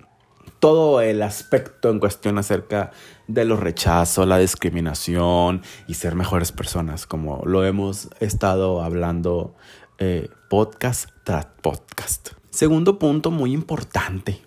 todo 0.65 1.03
el 1.03 1.21
aspecto 1.21 1.91
en 1.91 2.01
cuestión 2.01 2.39
acerca 2.39 2.91
de 3.27 3.45
los 3.45 3.61
rechazos, 3.61 4.27
la 4.27 4.39
discriminación 4.39 5.61
y 5.87 5.93
ser 5.93 6.15
mejores 6.15 6.53
personas, 6.53 7.07
como 7.07 7.43
lo 7.45 7.67
hemos 7.67 8.09
estado 8.19 8.83
hablando 8.83 9.55
eh, 9.99 10.31
podcast 10.49 11.11
tras 11.23 11.49
podcast. 11.61 12.31
Segundo 12.49 12.99
punto 12.99 13.31
muy 13.31 13.53
importante, 13.53 14.41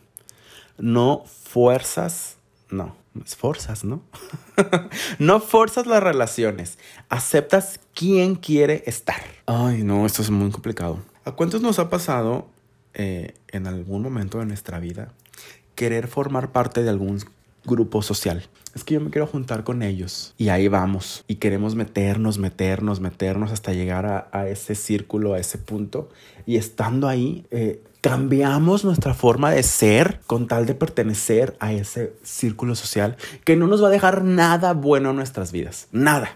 no 0.80 1.24
fuerzas, 1.44 2.38
no, 2.72 2.96
es 3.24 3.36
fuerzas, 3.36 3.84
¿no? 3.84 4.02
no 5.20 5.40
forzas 5.40 5.86
las 5.86 6.02
relaciones, 6.02 6.80
aceptas 7.10 7.80
quién 7.94 8.34
quiere 8.34 8.82
estar. 8.88 9.22
Ay, 9.46 9.84
no, 9.84 10.08
esto 10.08 10.24
es 10.24 10.32
muy 10.32 10.50
complicado. 10.50 10.98
¿A 11.26 11.34
cuántos 11.34 11.62
nos 11.62 11.78
ha 11.78 11.92
pasado 11.92 12.48
eh, 12.96 13.36
en 13.50 13.68
algún 13.68 14.02
momento 14.02 14.40
de 14.40 14.48
nuestra 14.48 14.80
vida 14.80 15.14
querer 15.78 16.08
formar 16.08 16.52
parte 16.52 16.82
de 16.82 16.90
algún 16.90 17.20
grupo 17.64 18.02
social. 18.02 18.44
Es 18.74 18.84
que 18.84 18.96
yo 18.96 19.00
me 19.00 19.12
quiero 19.12 19.28
juntar 19.28 19.64
con 19.64 19.84
ellos 19.84 20.34
y 20.38 20.50
ahí 20.50 20.68
vamos 20.68 21.24
y 21.28 21.36
queremos 21.36 21.76
meternos, 21.76 22.40
meternos, 22.40 23.00
meternos 23.00 23.52
hasta 23.52 23.74
llegar 23.74 24.28
a, 24.32 24.48
ese 24.48 24.74
círculo, 24.74 25.36
a 25.36 25.40
ese 25.40 25.58
punto 25.60 26.10
y 26.46 26.58
estando 26.58 27.08
ahí 27.08 27.46
eh, 27.52 27.84
cambiamos 28.02 28.86
nuestra 28.86 29.14
forma 29.14 29.52
de 29.52 29.62
ser 29.64 30.20
con 30.26 30.48
tal 30.48 30.66
de 30.66 30.74
pertenecer 30.74 31.56
a 31.60 31.74
ese 31.74 32.14
círculo 32.24 32.76
social 32.76 33.16
que 33.44 33.56
no 33.56 33.68
nos 33.68 33.84
va 33.84 33.88
a 33.88 33.92
dejar 33.92 34.24
nada 34.24 34.74
bueno 34.74 35.12
en 35.12 35.16
nuestras 35.18 35.52
vidas, 35.52 35.88
nada. 35.92 36.32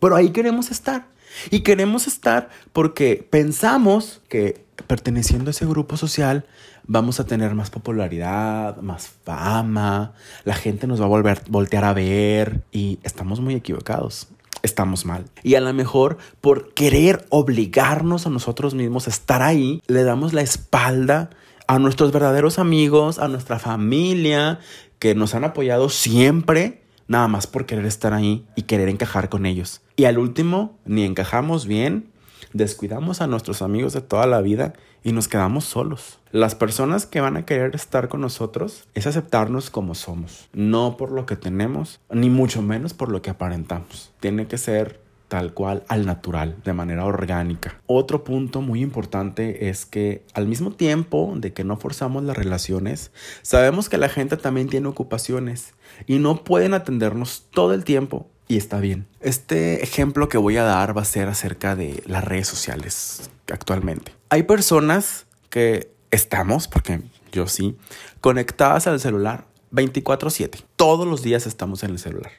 Pero 0.00 0.16
ahí 0.16 0.30
queremos 0.30 0.70
estar 0.70 1.06
y 1.50 1.60
queremos 1.60 2.06
estar 2.06 2.50
porque 2.72 3.26
pensamos 3.30 4.20
que 4.28 4.64
perteneciendo 4.86 5.48
a 5.48 5.52
ese 5.52 5.66
grupo 5.66 5.96
social 5.96 6.44
vamos 6.92 7.20
a 7.20 7.24
tener 7.24 7.54
más 7.54 7.70
popularidad, 7.70 8.76
más 8.82 9.08
fama, 9.24 10.12
la 10.44 10.54
gente 10.54 10.86
nos 10.86 11.00
va 11.00 11.06
a 11.06 11.08
volver 11.08 11.40
voltear 11.48 11.84
a 11.84 11.94
ver 11.94 12.60
y 12.70 12.98
estamos 13.02 13.40
muy 13.40 13.54
equivocados. 13.54 14.28
estamos 14.62 15.06
mal. 15.06 15.24
Y 15.42 15.56
a 15.56 15.60
lo 15.60 15.72
mejor 15.72 16.18
por 16.40 16.72
querer 16.74 17.26
obligarnos 17.30 18.26
a 18.26 18.30
nosotros 18.30 18.74
mismos 18.74 19.08
a 19.08 19.10
estar 19.10 19.42
ahí, 19.42 19.82
le 19.88 20.04
damos 20.04 20.34
la 20.34 20.42
espalda 20.42 21.30
a 21.66 21.80
nuestros 21.80 22.12
verdaderos 22.12 22.60
amigos, 22.60 23.18
a 23.18 23.26
nuestra 23.26 23.58
familia, 23.58 24.60
que 25.00 25.16
nos 25.16 25.34
han 25.34 25.44
apoyado 25.44 25.88
siempre, 25.88 26.82
nada 27.08 27.26
más 27.26 27.48
por 27.48 27.66
querer 27.66 27.86
estar 27.86 28.12
ahí 28.12 28.44
y 28.54 28.62
querer 28.62 28.88
encajar 28.88 29.30
con 29.30 29.46
ellos. 29.46 29.80
Y 29.96 30.04
al 30.04 30.18
último, 30.18 30.78
ni 30.84 31.04
encajamos 31.04 31.66
bien, 31.66 32.11
descuidamos 32.52 33.20
a 33.20 33.26
nuestros 33.26 33.62
amigos 33.62 33.92
de 33.92 34.00
toda 34.00 34.26
la 34.26 34.40
vida 34.40 34.72
y 35.02 35.12
nos 35.12 35.28
quedamos 35.28 35.64
solos. 35.64 36.20
Las 36.30 36.54
personas 36.54 37.06
que 37.06 37.20
van 37.20 37.36
a 37.36 37.44
querer 37.44 37.74
estar 37.74 38.08
con 38.08 38.20
nosotros 38.20 38.88
es 38.94 39.06
aceptarnos 39.06 39.70
como 39.70 39.94
somos, 39.94 40.48
no 40.52 40.96
por 40.96 41.12
lo 41.12 41.26
que 41.26 41.36
tenemos, 41.36 42.00
ni 42.10 42.30
mucho 42.30 42.62
menos 42.62 42.94
por 42.94 43.10
lo 43.10 43.22
que 43.22 43.30
aparentamos. 43.30 44.12
Tiene 44.20 44.46
que 44.46 44.58
ser 44.58 45.02
tal 45.32 45.54
cual 45.54 45.82
al 45.88 46.04
natural, 46.04 46.56
de 46.62 46.74
manera 46.74 47.06
orgánica. 47.06 47.80
Otro 47.86 48.22
punto 48.22 48.60
muy 48.60 48.82
importante 48.82 49.70
es 49.70 49.86
que 49.86 50.26
al 50.34 50.46
mismo 50.46 50.72
tiempo 50.72 51.32
de 51.36 51.54
que 51.54 51.64
no 51.64 51.78
forzamos 51.78 52.22
las 52.24 52.36
relaciones, 52.36 53.12
sabemos 53.40 53.88
que 53.88 53.96
la 53.96 54.10
gente 54.10 54.36
también 54.36 54.68
tiene 54.68 54.88
ocupaciones 54.88 55.72
y 56.06 56.18
no 56.18 56.44
pueden 56.44 56.74
atendernos 56.74 57.46
todo 57.50 57.72
el 57.72 57.82
tiempo 57.82 58.28
y 58.52 58.56
está 58.56 58.80
bien. 58.80 59.06
Este 59.20 59.82
ejemplo 59.82 60.28
que 60.28 60.38
voy 60.38 60.56
a 60.56 60.64
dar 60.64 60.96
va 60.96 61.02
a 61.02 61.06
ser 61.06 61.28
acerca 61.28 61.76
de 61.76 62.02
las 62.06 62.24
redes 62.24 62.48
sociales 62.48 63.30
actualmente. 63.50 64.12
Hay 64.28 64.44
personas 64.44 65.26
que 65.50 65.92
estamos, 66.10 66.68
porque 66.68 67.00
yo 67.32 67.46
sí, 67.46 67.76
conectadas 68.20 68.86
al 68.86 69.00
celular 69.00 69.46
24/7. 69.72 70.64
Todos 70.76 71.06
los 71.06 71.22
días 71.22 71.46
estamos 71.46 71.82
en 71.82 71.90
el 71.90 71.98
celular. 71.98 72.32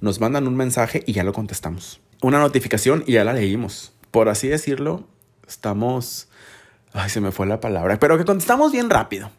Nos 0.00 0.20
mandan 0.20 0.46
un 0.46 0.56
mensaje 0.56 1.02
y 1.06 1.12
ya 1.12 1.24
lo 1.24 1.32
contestamos 1.32 2.00
una 2.24 2.38
notificación 2.38 3.04
y 3.06 3.12
ya 3.12 3.24
la 3.24 3.34
leímos. 3.34 3.92
Por 4.10 4.30
así 4.30 4.48
decirlo, 4.48 5.06
estamos... 5.46 6.28
Ay, 6.94 7.10
se 7.10 7.20
me 7.20 7.32
fue 7.32 7.46
la 7.46 7.60
palabra, 7.60 7.98
pero 7.98 8.16
que 8.16 8.24
contestamos 8.24 8.72
bien 8.72 8.88
rápido. 8.88 9.30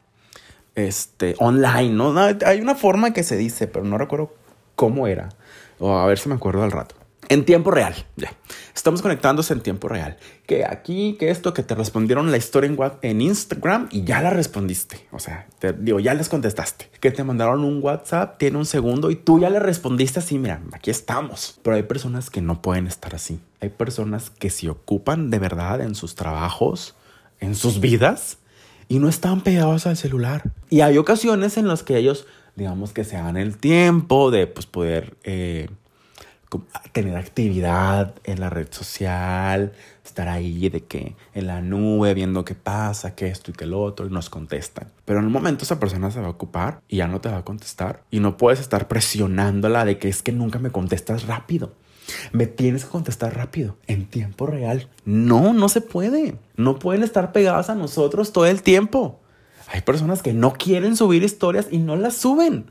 Este, 0.75 1.35
online, 1.39 1.93
¿no? 1.93 2.13
Hay 2.45 2.59
una 2.59 2.75
forma 2.75 3.11
que 3.11 3.23
se 3.23 3.37
dice, 3.37 3.65
pero 3.65 3.85
no 3.85 3.97
recuerdo 3.97 4.35
cómo 4.75 5.07
era. 5.07 5.29
O 5.79 5.97
a 5.97 6.05
ver 6.05 6.17
si 6.17 6.29
me 6.29 6.35
acuerdo 6.35 6.63
al 6.63 6.71
rato. 6.71 6.95
En 7.27 7.43
tiempo 7.43 7.71
real, 7.71 7.95
ya. 8.17 8.31
Estamos 8.75 9.01
conectándose 9.01 9.53
en 9.53 9.61
tiempo 9.61 9.87
real. 9.87 10.17
Que 10.45 10.63
aquí, 10.63 11.15
que 11.19 11.31
esto, 11.31 11.53
que 11.55 11.63
te 11.63 11.73
respondieron 11.73 12.29
la 12.29 12.37
historia 12.37 12.69
en, 12.69 12.77
en 13.01 13.21
Instagram 13.21 13.87
y 13.91 14.03
ya 14.03 14.21
la 14.21 14.29
respondiste. 14.29 15.07
O 15.11 15.17
sea, 15.17 15.47
te 15.57 15.73
digo, 15.73 15.99
ya 15.99 16.13
les 16.13 16.29
contestaste. 16.29 16.89
Que 16.99 17.09
te 17.09 17.23
mandaron 17.23 17.63
un 17.63 17.81
WhatsApp, 17.81 18.37
tiene 18.37 18.57
un 18.57 18.65
segundo 18.65 19.09
y 19.09 19.15
tú 19.15 19.39
ya 19.39 19.49
le 19.49 19.59
respondiste 19.59 20.19
así, 20.19 20.37
mira, 20.37 20.61
aquí 20.71 20.91
estamos. 20.91 21.59
Pero 21.63 21.75
hay 21.75 21.83
personas 21.83 22.29
que 22.29 22.41
no 22.41 22.61
pueden 22.61 22.85
estar 22.85 23.15
así. 23.15 23.39
Hay 23.59 23.69
personas 23.69 24.29
que 24.29 24.51
se 24.51 24.69
ocupan 24.69 25.31
de 25.31 25.39
verdad 25.39 25.81
en 25.81 25.95
sus 25.95 26.13
trabajos, 26.13 26.95
en 27.39 27.55
sus 27.55 27.79
vidas 27.79 28.37
y 28.87 28.99
no 28.99 29.09
están 29.09 29.41
pegados 29.41 29.87
al 29.87 29.97
celular. 29.97 30.51
Y 30.69 30.81
hay 30.81 30.97
ocasiones 30.97 31.57
en 31.57 31.67
las 31.67 31.83
que 31.83 31.97
ellos, 31.97 32.27
digamos 32.55 32.93
que 32.93 33.03
se 33.03 33.17
dan 33.17 33.37
el 33.37 33.57
tiempo 33.57 34.31
de 34.31 34.47
pues, 34.47 34.65
poder... 34.65 35.17
Eh, 35.23 35.67
tener 36.91 37.17
actividad 37.17 38.15
en 38.23 38.39
la 38.39 38.49
red 38.49 38.67
social, 38.71 39.73
estar 40.03 40.27
ahí 40.27 40.69
de 40.69 40.83
que 40.83 41.15
en 41.33 41.47
la 41.47 41.61
nube 41.61 42.13
viendo 42.13 42.45
qué 42.45 42.55
pasa, 42.55 43.15
qué 43.15 43.27
esto 43.27 43.51
y 43.51 43.53
qué 43.53 43.65
lo 43.65 43.81
otro, 43.81 44.05
y 44.05 44.09
nos 44.09 44.29
contestan. 44.29 44.91
Pero 45.05 45.19
en 45.19 45.25
un 45.25 45.31
momento 45.31 45.63
esa 45.63 45.79
persona 45.79 46.11
se 46.11 46.21
va 46.21 46.27
a 46.27 46.31
ocupar 46.31 46.81
y 46.87 46.97
ya 46.97 47.07
no 47.07 47.21
te 47.21 47.29
va 47.29 47.37
a 47.37 47.45
contestar. 47.45 48.03
Y 48.11 48.19
no 48.19 48.37
puedes 48.37 48.59
estar 48.59 48.87
presionándola 48.87 49.85
de 49.85 49.97
que 49.97 50.07
es 50.07 50.21
que 50.21 50.31
nunca 50.31 50.59
me 50.59 50.71
contestas 50.71 51.27
rápido. 51.27 51.73
Me 52.31 52.45
tienes 52.45 52.85
que 52.85 52.91
contestar 52.91 53.35
rápido, 53.35 53.77
en 53.87 54.05
tiempo 54.05 54.45
real. 54.45 54.89
No, 55.05 55.53
no 55.53 55.69
se 55.69 55.81
puede. 55.81 56.37
No 56.55 56.77
pueden 56.77 57.03
estar 57.03 57.31
pegadas 57.31 57.69
a 57.69 57.75
nosotros 57.75 58.31
todo 58.31 58.45
el 58.45 58.61
tiempo. 58.61 59.19
Hay 59.67 59.81
personas 59.81 60.21
que 60.21 60.33
no 60.33 60.53
quieren 60.53 60.95
subir 60.95 61.23
historias 61.23 61.67
y 61.71 61.79
no 61.79 61.95
las 61.95 62.15
suben 62.15 62.65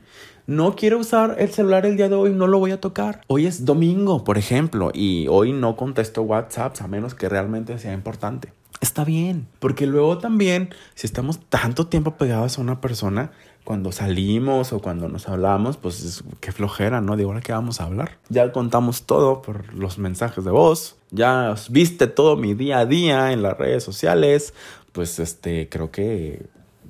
no 0.47 0.75
quiero 0.75 0.99
usar 0.99 1.37
el 1.39 1.49
celular 1.49 1.85
el 1.85 1.97
día 1.97 2.09
de 2.09 2.15
hoy, 2.15 2.31
no 2.31 2.47
lo 2.47 2.59
voy 2.59 2.71
a 2.71 2.79
tocar. 2.79 3.21
Hoy 3.27 3.47
es 3.47 3.65
domingo, 3.65 4.23
por 4.23 4.37
ejemplo, 4.37 4.91
y 4.93 5.27
hoy 5.27 5.53
no 5.53 5.75
contesto 5.75 6.21
WhatsApp 6.21 6.75
a 6.81 6.87
menos 6.87 7.15
que 7.15 7.29
realmente 7.29 7.77
sea 7.79 7.93
importante. 7.93 8.53
Está 8.81 9.03
bien, 9.03 9.47
porque 9.59 9.87
luego 9.87 10.19
también, 10.19 10.69
si 10.93 11.07
estamos 11.07 11.39
tanto 11.49 11.87
tiempo 11.87 12.17
pegados 12.17 12.57
a 12.57 12.61
una 12.61 12.81
persona, 12.81 13.31
cuando 13.63 13.91
salimos 13.91 14.73
o 14.73 14.79
cuando 14.79 15.09
nos 15.09 15.27
hablamos, 15.27 15.77
pues 15.77 16.23
qué 16.39 16.51
flojera, 16.51 17.01
¿no? 17.01 17.17
De 17.17 17.23
ahora 17.23 17.41
que 17.41 17.51
vamos 17.51 17.81
a 17.81 17.85
hablar. 17.85 18.19
Ya 18.29 18.51
contamos 18.51 19.03
todo 19.03 19.41
por 19.41 19.73
los 19.73 19.97
mensajes 19.97 20.45
de 20.45 20.51
voz, 20.51 20.97
ya 21.09 21.55
viste 21.69 22.05
todo 22.05 22.37
mi 22.37 22.53
día 22.53 22.79
a 22.79 22.85
día 22.85 23.31
en 23.31 23.41
las 23.41 23.57
redes 23.57 23.83
sociales, 23.83 24.53
pues 24.91 25.17
este, 25.17 25.67
creo 25.69 25.89
que 25.89 26.45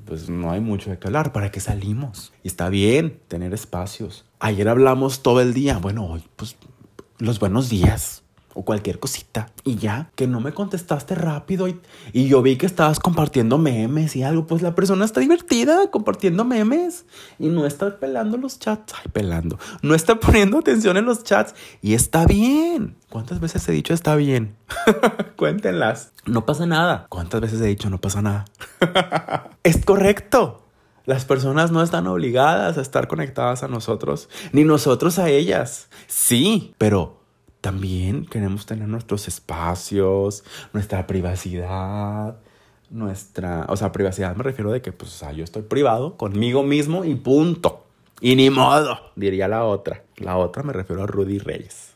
pues 0.06 0.30
no 0.30 0.52
hay 0.52 0.62
mucho 0.62 0.90
de 0.90 1.00
qué 1.00 1.08
hablar. 1.08 1.34
¿Para 1.34 1.52
qué 1.52 1.60
salimos? 1.60 2.34
Y 2.44 2.48
está 2.48 2.70
bien 2.70 3.20
tener 3.28 3.54
espacios. 3.54 4.26
Ayer 4.40 4.70
hablamos 4.70 5.24
todo 5.24 5.42
el 5.42 5.54
día. 5.54 5.78
Bueno, 5.78 6.06
hoy, 6.06 6.24
pues 6.36 6.56
los 7.18 7.40
buenos 7.40 7.70
días 7.70 8.25
o 8.56 8.64
cualquier 8.64 9.00
cosita. 9.00 9.52
Y 9.64 9.76
ya, 9.76 10.10
que 10.16 10.26
no 10.28 10.40
me 10.40 10.54
contestaste 10.54 11.14
rápido 11.14 11.68
y, 11.68 11.80
y, 12.14 12.28
yo 12.28 12.42
vi 12.42 12.56
que 12.56 12.66
estabas 12.66 13.00
compartiendo 13.00 13.58
memes 13.58 14.16
y 14.16 14.24
algo, 14.24 14.48
pues 14.48 14.62
la 14.62 14.74
persona 14.74 15.06
está 15.06 15.20
divertida 15.20 15.92
compartiendo 15.92 16.46
memes 16.46 17.06
y 17.38 17.50
no 17.50 17.66
está 17.66 18.00
pelando 18.00 18.38
los 18.38 18.58
chats. 18.58 18.94
Ay, 18.94 19.12
pelando. 19.12 19.60
No 19.82 19.94
está 19.94 20.20
poniendo 20.20 20.58
atención 20.58 20.98
en 20.98 21.06
los 21.06 21.24
chats 21.24 21.54
y 21.82 21.94
está 21.94 22.26
bien. 22.26 22.96
¿Cuántas 23.10 23.40
veces 23.40 23.68
he 23.68 23.74
dicho 23.74 23.94
está 23.94 24.16
bien? 24.16 24.56
Cuéntenlas. 25.36 26.14
No 26.26 26.46
pasa 26.46 26.66
nada. 26.66 27.08
¿Cuántas 27.10 27.42
veces 27.42 27.62
he 27.62 27.66
dicho 27.66 27.90
no 27.90 28.00
pasa 28.00 28.22
nada? 28.22 28.46
es 29.64 29.84
correcto. 29.86 30.62
Las 31.06 31.26
personas 31.26 31.72
no 31.72 31.84
están 31.84 32.08
obligadas 32.08 32.78
a 32.78 32.82
estar 32.82 33.08
conectadas 33.08 33.62
a 33.62 33.68
nosotros, 33.68 34.28
ni 34.54 34.64
nosotros 34.64 35.20
a 35.20 35.30
ellas. 35.30 35.88
Sí, 36.08 36.74
pero 36.80 37.25
también 37.66 38.28
queremos 38.28 38.68
tener 38.68 38.88
nuestros 38.88 39.28
espacios, 39.28 40.44
nuestra 40.72 41.08
privacidad, 41.08 42.38
nuestra, 42.92 43.66
o 43.70 43.76
sea, 43.76 43.92
privacidad 43.92 44.36
me 44.36 44.44
refiero 44.44 44.72
de 44.72 44.84
que, 44.84 44.92
pues, 44.92 45.12
o 45.16 45.18
sea, 45.18 45.32
yo 45.32 45.44
estoy 45.44 45.64
privado 45.64 46.16
conmigo 46.16 46.62
mismo 46.62 47.06
y 47.06 47.16
punto. 47.16 47.84
Y 48.22 48.36
ni 48.36 48.52
modo, 48.52 49.00
diría 49.16 49.48
la 49.48 49.64
otra. 49.64 50.04
La 50.18 50.38
otra 50.38 50.62
me 50.62 50.74
refiero 50.74 51.02
a 51.02 51.08
Rudy 51.08 51.40
Reyes. 51.40 51.94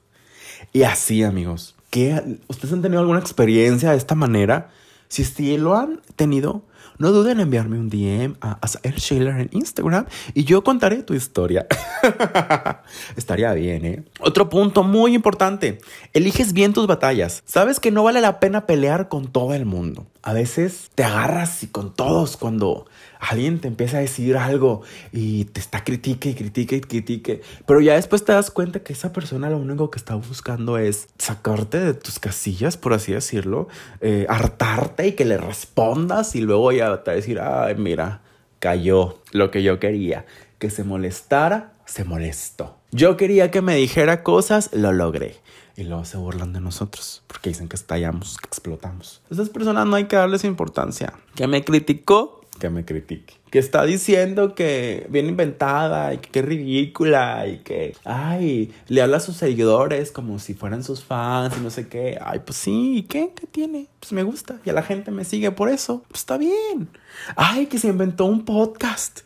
Y 0.74 0.82
así, 0.82 1.22
amigos, 1.22 1.76
¿qué, 1.92 2.40
¿ustedes 2.48 2.74
han 2.74 2.82
tenido 2.82 3.02
alguna 3.02 3.20
experiencia 3.20 3.92
de 3.92 3.98
esta 3.98 4.16
manera? 4.16 4.72
Si 5.08 5.24
sí 5.24 5.56
lo 5.60 5.76
han 5.76 6.02
tenido, 6.16 6.64
no 6.98 7.12
duden 7.12 7.38
en 7.38 7.42
enviarme 7.42 7.80
un 7.80 7.90
DM 7.90 8.36
a 8.42 8.60
El 8.84 8.96
Schiller 9.00 9.40
en 9.40 9.50
Instagram 9.52 10.06
y 10.34 10.44
yo 10.44 10.64
contaré 10.64 11.04
tu 11.04 11.14
historia. 11.14 11.66
Estaría 13.16 13.54
bien, 13.54 13.86
¿eh? 13.86 14.04
Otro 14.20 14.50
punto 14.50 14.84
muy 14.84 15.16
importante. 15.16 15.80
Eliges 16.14 16.54
bien 16.54 16.74
tus 16.74 16.88
batallas. 16.88 17.44
Sabes 17.46 17.80
que 17.80 17.92
no 17.92 18.04
vale 18.04 18.22
la 18.22 18.40
pena 18.40 18.66
pelear 18.66 19.10
con 19.10 19.28
todo 19.28 19.54
el 19.54 19.66
mundo. 19.66 20.08
A 20.22 20.34
veces 20.34 20.92
te 20.96 21.04
agarras 21.04 21.64
y 21.64 21.68
con 21.68 21.94
todos 21.94 22.36
cuando 22.36 22.86
alguien 23.20 23.60
te 23.60 23.68
empieza 23.68 23.98
a 23.98 24.00
decir 24.02 24.38
algo 24.38 24.82
y 25.12 25.46
te 25.46 25.60
está 25.60 25.84
critique 25.84 26.30
y 26.30 26.34
critique 26.34 26.78
y 26.78 26.82
critique, 26.82 27.42
pero 27.66 27.82
ya 27.82 27.96
después 27.96 28.24
te 28.24 28.32
das 28.32 28.50
cuenta 28.50 28.82
que 28.82 28.94
esa 28.94 29.12
persona 29.12 29.50
lo 29.50 29.58
único 29.58 29.92
que 29.92 30.00
está 30.00 30.16
buscando 30.16 30.78
es 30.78 31.10
sacarte 31.18 31.80
de 31.80 31.94
tus 31.94 32.20
casillas, 32.20 32.78
por 32.78 32.94
así 32.94 33.12
decirlo, 33.12 33.68
eh, 34.00 34.26
hartarte 34.30 35.08
y 35.08 35.12
que 35.14 35.26
le 35.26 35.38
respondas 35.38 36.36
y 36.36 36.42
luego 36.42 36.69
va 36.78 37.02
a 37.06 37.12
decir, 37.12 37.40
ay, 37.40 37.76
mira, 37.76 38.22
cayó 38.60 39.20
lo 39.32 39.52
que 39.52 39.64
yo 39.64 39.80
quería, 39.80 40.26
que 40.60 40.70
se 40.70 40.84
molestara, 40.84 41.74
se 41.86 42.04
molestó. 42.04 42.78
Yo 42.92 43.18
quería 43.18 43.52
que 43.52 43.62
me 43.62 43.76
dijera 43.76 44.24
cosas, 44.24 44.70
lo 44.74 44.92
logré. 44.94 45.36
Y 45.76 45.84
luego 45.84 46.04
se 46.04 46.18
burlan 46.18 46.52
de 46.52 46.60
nosotros 46.60 47.24
porque 47.28 47.50
dicen 47.50 47.70
que 47.70 47.78
estallamos, 47.78 48.38
que 48.38 48.48
explotamos. 48.48 49.22
Esas 49.32 49.50
personas 49.50 49.88
no 49.88 49.96
hay 49.96 50.06
que 50.06 50.18
darles 50.18 50.44
importancia. 50.44 51.14
Que 51.36 51.48
me 51.48 51.64
criticó, 51.64 52.39
que 52.60 52.70
me 52.70 52.86
critique. 52.86 53.34
Que 53.50 53.58
está 53.58 53.84
diciendo 53.84 54.54
que 54.54 55.08
viene 55.10 55.30
inventada 55.30 56.14
y 56.14 56.20
que, 56.20 56.40
es 56.40 56.46
ridícula 56.46 57.48
y 57.48 57.60
que, 57.60 57.96
ay, 58.06 58.72
le 58.88 59.02
habla 59.02 59.18
a 59.18 59.22
sus 59.22 59.38
seguidores 59.38 60.12
como 60.12 60.38
si 60.38 60.54
fueran 60.54 60.84
sus 60.84 61.04
fans 61.04 61.56
y 61.58 61.62
no 61.62 61.72
sé 61.72 61.88
qué. 61.88 62.20
Ay, 62.22 62.42
pues 62.46 62.58
sí, 62.58 63.08
¿qué? 63.10 63.32
¿Qué 63.36 63.48
tiene? 63.48 63.88
Pues 64.00 64.12
me 64.12 64.22
gusta 64.22 64.60
y 64.64 64.70
a 64.70 64.74
la 64.74 64.84
gente 64.84 65.10
me 65.10 65.26
sigue 65.26 65.50
por 65.52 65.70
eso. 65.70 66.04
Pues 66.10 66.22
está 66.22 66.38
bien. 66.38 66.90
Ay, 67.36 67.66
que 67.66 67.80
se 67.80 67.88
inventó 67.88 68.26
un 68.26 68.46
podcast 68.46 69.22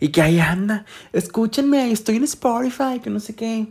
y 0.00 0.08
que 0.08 0.22
ahí 0.22 0.40
anda. 0.40 0.84
Escúchenme, 1.12 1.92
estoy 1.92 2.16
en 2.16 2.24
Spotify, 2.24 3.00
que 3.02 3.10
no 3.10 3.20
sé 3.20 3.34
qué. 3.34 3.68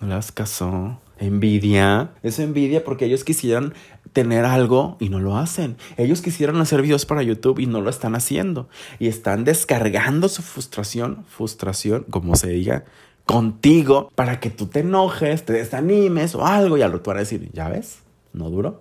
No 0.00 0.08
le 0.08 0.14
das 0.14 0.32
caso. 0.32 1.00
Envidia. 1.18 2.10
Es 2.22 2.38
envidia 2.38 2.84
porque 2.84 3.04
ellos 3.06 3.24
quisieran 3.24 3.72
tener 4.14 4.46
algo 4.46 4.96
y 5.00 5.10
no 5.10 5.20
lo 5.20 5.36
hacen. 5.36 5.76
Ellos 5.98 6.22
quisieran 6.22 6.56
hacer 6.56 6.80
videos 6.80 7.04
para 7.04 7.22
YouTube 7.22 7.58
y 7.58 7.66
no 7.66 7.82
lo 7.82 7.90
están 7.90 8.14
haciendo. 8.14 8.68
Y 8.98 9.08
están 9.08 9.44
descargando 9.44 10.28
su 10.30 10.40
frustración, 10.40 11.26
frustración, 11.28 12.06
como 12.08 12.36
se 12.36 12.48
diga, 12.48 12.84
contigo 13.26 14.10
para 14.14 14.40
que 14.40 14.50
tú 14.50 14.66
te 14.66 14.80
enojes, 14.80 15.44
te 15.44 15.52
desanimes 15.52 16.34
o 16.34 16.46
algo 16.46 16.78
y 16.78 16.82
al 16.82 16.92
rato 16.92 17.10
van 17.10 17.18
a 17.18 17.20
decir, 17.20 17.50
ya 17.52 17.68
ves, 17.68 17.98
no 18.32 18.50
duro, 18.50 18.80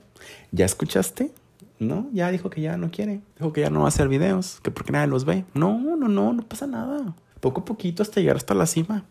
ya 0.51 0.65
escuchaste, 0.65 1.31
no, 1.79 2.07
ya 2.13 2.29
dijo 2.31 2.49
que 2.49 2.61
ya 2.61 2.77
no 2.77 2.91
quiere, 2.91 3.21
dijo 3.37 3.51
que 3.51 3.61
ya 3.61 3.69
no 3.69 3.79
va 3.79 3.85
a 3.85 3.87
hacer 3.89 4.07
videos, 4.07 4.59
que 4.61 4.71
porque 4.71 4.91
nadie 4.91 5.07
los 5.07 5.25
ve. 5.25 5.45
No, 5.53 5.79
no, 5.79 5.95
no, 6.07 6.33
no 6.33 6.43
pasa 6.43 6.67
nada. 6.67 7.15
Poco 7.39 7.61
a 7.61 7.65
poquito 7.65 8.03
hasta 8.03 8.21
llegar 8.21 8.37
hasta 8.37 8.53
la 8.53 8.67
cima. 8.67 9.03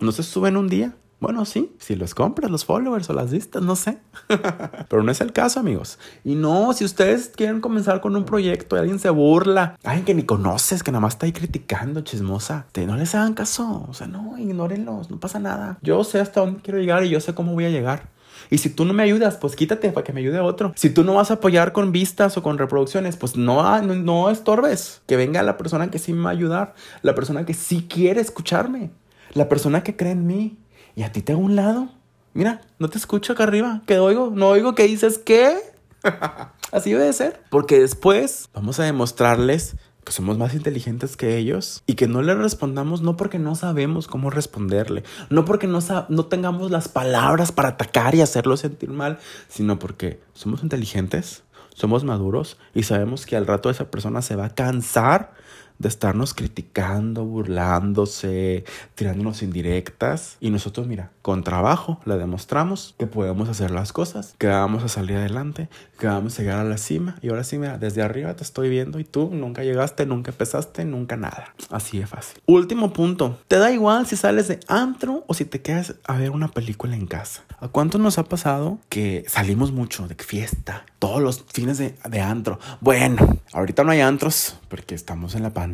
No 0.00 0.12
se 0.12 0.22
suben 0.22 0.56
un 0.56 0.68
día. 0.68 0.94
Bueno, 1.20 1.44
sí, 1.44 1.74
si 1.78 1.96
los 1.96 2.14
compras, 2.14 2.50
los 2.50 2.64
followers 2.64 3.10
o 3.10 3.12
las 3.12 3.32
vistas, 3.32 3.62
no 3.62 3.74
sé. 3.74 3.98
Pero 4.88 5.02
no 5.02 5.10
es 5.10 5.20
el 5.20 5.32
caso, 5.32 5.58
amigos. 5.58 5.98
Y 6.24 6.36
no, 6.36 6.72
si 6.72 6.84
ustedes 6.84 7.32
quieren 7.34 7.60
comenzar 7.60 8.00
con 8.00 8.14
un 8.14 8.24
proyecto 8.24 8.76
y 8.76 8.78
alguien 8.78 9.00
se 9.00 9.10
burla, 9.10 9.76
alguien 9.82 10.04
que 10.04 10.14
ni 10.14 10.22
conoces, 10.22 10.84
que 10.84 10.92
nada 10.92 11.00
más 11.00 11.14
está 11.14 11.26
ahí 11.26 11.32
criticando, 11.32 12.02
chismosa, 12.02 12.66
te, 12.70 12.86
no 12.86 12.96
les 12.96 13.16
hagan 13.16 13.34
caso. 13.34 13.86
O 13.88 13.94
sea, 13.94 14.06
no, 14.06 14.38
ignórenlos, 14.38 15.10
no 15.10 15.18
pasa 15.18 15.40
nada. 15.40 15.78
Yo 15.82 16.04
sé 16.04 16.20
hasta 16.20 16.40
dónde 16.40 16.62
quiero 16.62 16.78
llegar 16.78 17.04
y 17.04 17.08
yo 17.08 17.20
sé 17.20 17.34
cómo 17.34 17.52
voy 17.52 17.64
a 17.64 17.70
llegar. 17.70 18.10
Y 18.50 18.58
si 18.58 18.70
tú 18.70 18.84
no 18.84 18.92
me 18.92 19.02
ayudas, 19.02 19.36
pues 19.36 19.56
quítate 19.56 19.90
para 19.90 20.04
que 20.04 20.12
me 20.12 20.20
ayude 20.20 20.40
otro. 20.40 20.72
Si 20.76 20.90
tú 20.90 21.04
no 21.04 21.14
vas 21.14 21.30
a 21.30 21.34
apoyar 21.34 21.72
con 21.72 21.92
vistas 21.92 22.36
o 22.36 22.42
con 22.42 22.58
reproducciones, 22.58 23.16
pues 23.16 23.36
no, 23.36 23.82
no, 23.82 23.94
no 23.94 24.30
estorbes. 24.30 25.02
Que 25.06 25.16
venga 25.16 25.42
la 25.42 25.56
persona 25.56 25.90
que 25.90 25.98
sí 25.98 26.12
me 26.12 26.22
va 26.22 26.30
a 26.30 26.32
ayudar, 26.32 26.74
la 27.02 27.14
persona 27.14 27.44
que 27.44 27.54
sí 27.54 27.86
quiere 27.88 28.20
escucharme, 28.20 28.90
la 29.34 29.48
persona 29.48 29.82
que 29.82 29.96
cree 29.96 30.12
en 30.12 30.26
mí. 30.26 30.58
Y 30.98 31.04
a 31.04 31.12
ti 31.12 31.22
te 31.22 31.30
hago 31.30 31.42
un 31.42 31.54
lado. 31.54 31.88
Mira, 32.34 32.60
no 32.80 32.90
te 32.90 32.98
escucho 32.98 33.32
acá 33.32 33.44
arriba. 33.44 33.82
¿Qué 33.86 34.00
oigo? 34.00 34.32
No 34.34 34.48
oigo 34.48 34.74
que 34.74 34.82
dices 34.82 35.18
qué. 35.18 35.56
Así 36.72 36.90
debe 36.90 37.12
ser. 37.12 37.40
Porque 37.50 37.78
después 37.78 38.48
vamos 38.52 38.80
a 38.80 38.82
demostrarles 38.82 39.76
que 40.02 40.10
somos 40.10 40.38
más 40.38 40.54
inteligentes 40.54 41.16
que 41.16 41.36
ellos 41.36 41.84
y 41.86 41.94
que 41.94 42.08
no 42.08 42.20
le 42.22 42.34
respondamos 42.34 43.00
no 43.00 43.16
porque 43.16 43.38
no 43.38 43.54
sabemos 43.54 44.08
cómo 44.08 44.28
responderle, 44.28 45.04
no 45.30 45.44
porque 45.44 45.68
no, 45.68 45.78
no 46.08 46.26
tengamos 46.26 46.72
las 46.72 46.88
palabras 46.88 47.52
para 47.52 47.68
atacar 47.68 48.16
y 48.16 48.20
hacerlo 48.20 48.56
sentir 48.56 48.90
mal, 48.90 49.20
sino 49.46 49.78
porque 49.78 50.20
somos 50.32 50.64
inteligentes, 50.64 51.44
somos 51.76 52.02
maduros 52.02 52.58
y 52.74 52.82
sabemos 52.82 53.24
que 53.24 53.36
al 53.36 53.46
rato 53.46 53.70
esa 53.70 53.88
persona 53.88 54.20
se 54.20 54.34
va 54.34 54.46
a 54.46 54.54
cansar 54.56 55.32
de 55.78 55.88
estarnos 55.88 56.34
criticando, 56.34 57.24
burlándose, 57.24 58.64
tirándonos 58.94 59.42
indirectas. 59.42 60.36
Y 60.40 60.50
nosotros, 60.50 60.86
mira, 60.86 61.10
con 61.22 61.44
trabajo 61.44 62.00
le 62.04 62.16
demostramos 62.16 62.94
que 62.98 63.06
podemos 63.06 63.48
hacer 63.48 63.70
las 63.70 63.92
cosas, 63.92 64.34
que 64.38 64.48
vamos 64.48 64.82
a 64.82 64.88
salir 64.88 65.16
adelante, 65.16 65.68
que 65.98 66.06
vamos 66.06 66.38
a 66.38 66.42
llegar 66.42 66.58
a 66.58 66.64
la 66.64 66.78
cima. 66.78 67.16
Y 67.22 67.28
ahora 67.28 67.44
sí, 67.44 67.58
mira, 67.58 67.78
desde 67.78 68.02
arriba 68.02 68.34
te 68.34 68.42
estoy 68.42 68.68
viendo 68.68 68.98
y 68.98 69.04
tú 69.04 69.30
nunca 69.32 69.62
llegaste, 69.62 70.06
nunca 70.06 70.30
empezaste, 70.30 70.84
nunca 70.84 71.16
nada. 71.16 71.54
Así 71.70 71.98
de 71.98 72.06
fácil. 72.06 72.40
Último 72.46 72.92
punto. 72.92 73.38
Te 73.48 73.58
da 73.58 73.70
igual 73.70 74.06
si 74.06 74.16
sales 74.16 74.48
de 74.48 74.60
antro 74.68 75.24
o 75.26 75.34
si 75.34 75.44
te 75.44 75.60
quedas 75.60 75.94
a 76.04 76.16
ver 76.16 76.30
una 76.30 76.48
película 76.48 76.96
en 76.96 77.06
casa. 77.06 77.44
¿A 77.60 77.68
cuánto 77.68 77.98
nos 77.98 78.18
ha 78.18 78.24
pasado 78.24 78.78
que 78.88 79.24
salimos 79.28 79.72
mucho 79.72 80.06
de 80.08 80.14
fiesta? 80.14 80.86
Todos 80.98 81.20
los 81.20 81.44
fines 81.52 81.78
de, 81.78 81.94
de 82.08 82.20
antro. 82.20 82.58
Bueno, 82.80 83.40
ahorita 83.52 83.84
no 83.84 83.90
hay 83.90 84.00
antros 84.00 84.56
porque 84.68 84.94
estamos 84.94 85.34
en 85.34 85.42
la 85.42 85.50
pandemia. 85.50 85.67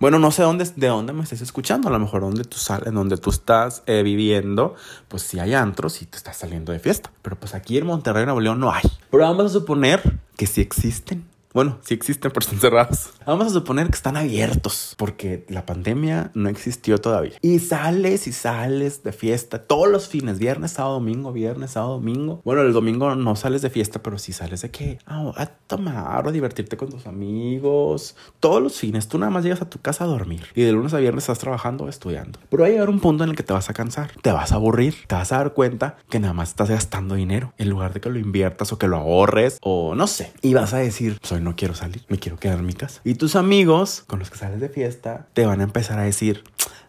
Bueno, 0.00 0.18
no 0.18 0.30
sé 0.30 0.42
dónde, 0.42 0.64
de 0.76 0.88
dónde 0.88 1.12
me 1.12 1.22
estés 1.22 1.40
escuchando. 1.40 1.88
A 1.88 1.92
lo 1.92 1.98
mejor 1.98 2.22
donde 2.22 2.44
tú 2.44 2.56
sales, 2.56 2.92
donde 2.92 3.16
tú 3.16 3.30
estás 3.30 3.82
eh, 3.86 4.02
viviendo, 4.02 4.74
pues 5.08 5.22
sí 5.22 5.38
hay 5.38 5.54
antros 5.54 6.02
y 6.02 6.06
te 6.06 6.16
estás 6.16 6.36
saliendo 6.36 6.72
de 6.72 6.78
fiesta. 6.78 7.10
Pero 7.22 7.36
pues 7.36 7.54
aquí 7.54 7.78
en 7.78 7.86
Monterrey, 7.86 8.24
Nuevo 8.24 8.40
León, 8.40 8.60
no 8.60 8.72
hay. 8.72 8.82
Pero 9.10 9.24
vamos 9.24 9.46
a 9.46 9.48
suponer 9.48 10.18
que 10.36 10.46
sí 10.46 10.60
existen. 10.60 11.29
Bueno, 11.52 11.78
sí 11.82 11.94
existen, 11.94 12.30
pero 12.30 12.44
están 12.44 12.60
cerrados. 12.60 13.10
Vamos 13.26 13.48
a 13.48 13.50
suponer 13.50 13.88
que 13.88 13.96
están 13.96 14.16
abiertos 14.16 14.94
porque 14.96 15.44
la 15.48 15.66
pandemia 15.66 16.30
no 16.34 16.48
existió 16.48 16.98
todavía. 16.98 17.32
Y 17.42 17.58
sales 17.58 18.28
y 18.28 18.32
sales 18.32 19.02
de 19.02 19.10
fiesta 19.12 19.58
todos 19.66 19.88
los 19.88 20.06
fines, 20.06 20.38
viernes, 20.38 20.70
sábado, 20.70 20.94
domingo, 20.94 21.32
viernes, 21.32 21.72
sábado, 21.72 21.94
domingo. 21.94 22.40
Bueno, 22.44 22.62
el 22.62 22.72
domingo 22.72 23.16
no 23.16 23.34
sales 23.34 23.62
de 23.62 23.70
fiesta, 23.70 24.00
pero 24.00 24.16
sí 24.16 24.32
sales 24.32 24.62
de 24.62 24.70
qué? 24.70 24.98
Ah, 25.06 25.32
a 25.36 25.46
tomar 25.46 26.24
o 26.24 26.30
divertirte 26.30 26.76
con 26.76 26.88
tus 26.88 27.08
amigos. 27.08 28.14
Todos 28.38 28.62
los 28.62 28.78
fines, 28.78 29.08
tú 29.08 29.18
nada 29.18 29.30
más 29.30 29.42
llegas 29.42 29.60
a 29.60 29.68
tu 29.68 29.80
casa 29.80 30.04
a 30.04 30.06
dormir. 30.06 30.46
Y 30.54 30.62
de 30.62 30.70
lunes 30.70 30.94
a 30.94 30.98
viernes 30.98 31.24
estás 31.24 31.40
trabajando 31.40 31.84
o 31.84 31.88
estudiando. 31.88 32.38
Pero 32.48 32.62
va 32.62 32.68
a 32.68 32.70
llegar 32.70 32.88
un 32.88 33.00
punto 33.00 33.24
en 33.24 33.30
el 33.30 33.36
que 33.36 33.42
te 33.42 33.52
vas 33.52 33.68
a 33.68 33.74
cansar, 33.74 34.12
te 34.22 34.30
vas 34.30 34.52
a 34.52 34.54
aburrir, 34.54 34.94
te 35.08 35.16
vas 35.16 35.32
a 35.32 35.38
dar 35.38 35.52
cuenta 35.52 35.96
que 36.08 36.20
nada 36.20 36.32
más 36.32 36.50
estás 36.50 36.70
gastando 36.70 37.16
dinero 37.16 37.54
en 37.58 37.70
lugar 37.70 37.92
de 37.92 38.00
que 38.00 38.08
lo 38.08 38.20
inviertas 38.20 38.72
o 38.72 38.78
que 38.78 38.86
lo 38.86 38.98
ahorres 38.98 39.58
o 39.62 39.96
no 39.96 40.06
sé. 40.06 40.32
Y 40.42 40.54
vas 40.54 40.74
a 40.74 40.78
decir, 40.78 41.18
soy 41.24 41.39
no 41.40 41.56
quiero 41.56 41.74
salir, 41.74 42.04
me 42.08 42.18
quiero 42.18 42.38
quedar 42.38 42.58
en 42.58 42.66
mi 42.66 42.72
casa. 42.72 43.00
Y 43.04 43.14
tus 43.14 43.36
amigos 43.36 44.04
con 44.06 44.18
los 44.18 44.30
que 44.30 44.38
sales 44.38 44.60
de 44.60 44.68
fiesta 44.68 45.28
te 45.32 45.46
van 45.46 45.60
a 45.60 45.64
empezar 45.64 45.98
a 45.98 46.02
decir, 46.02 46.44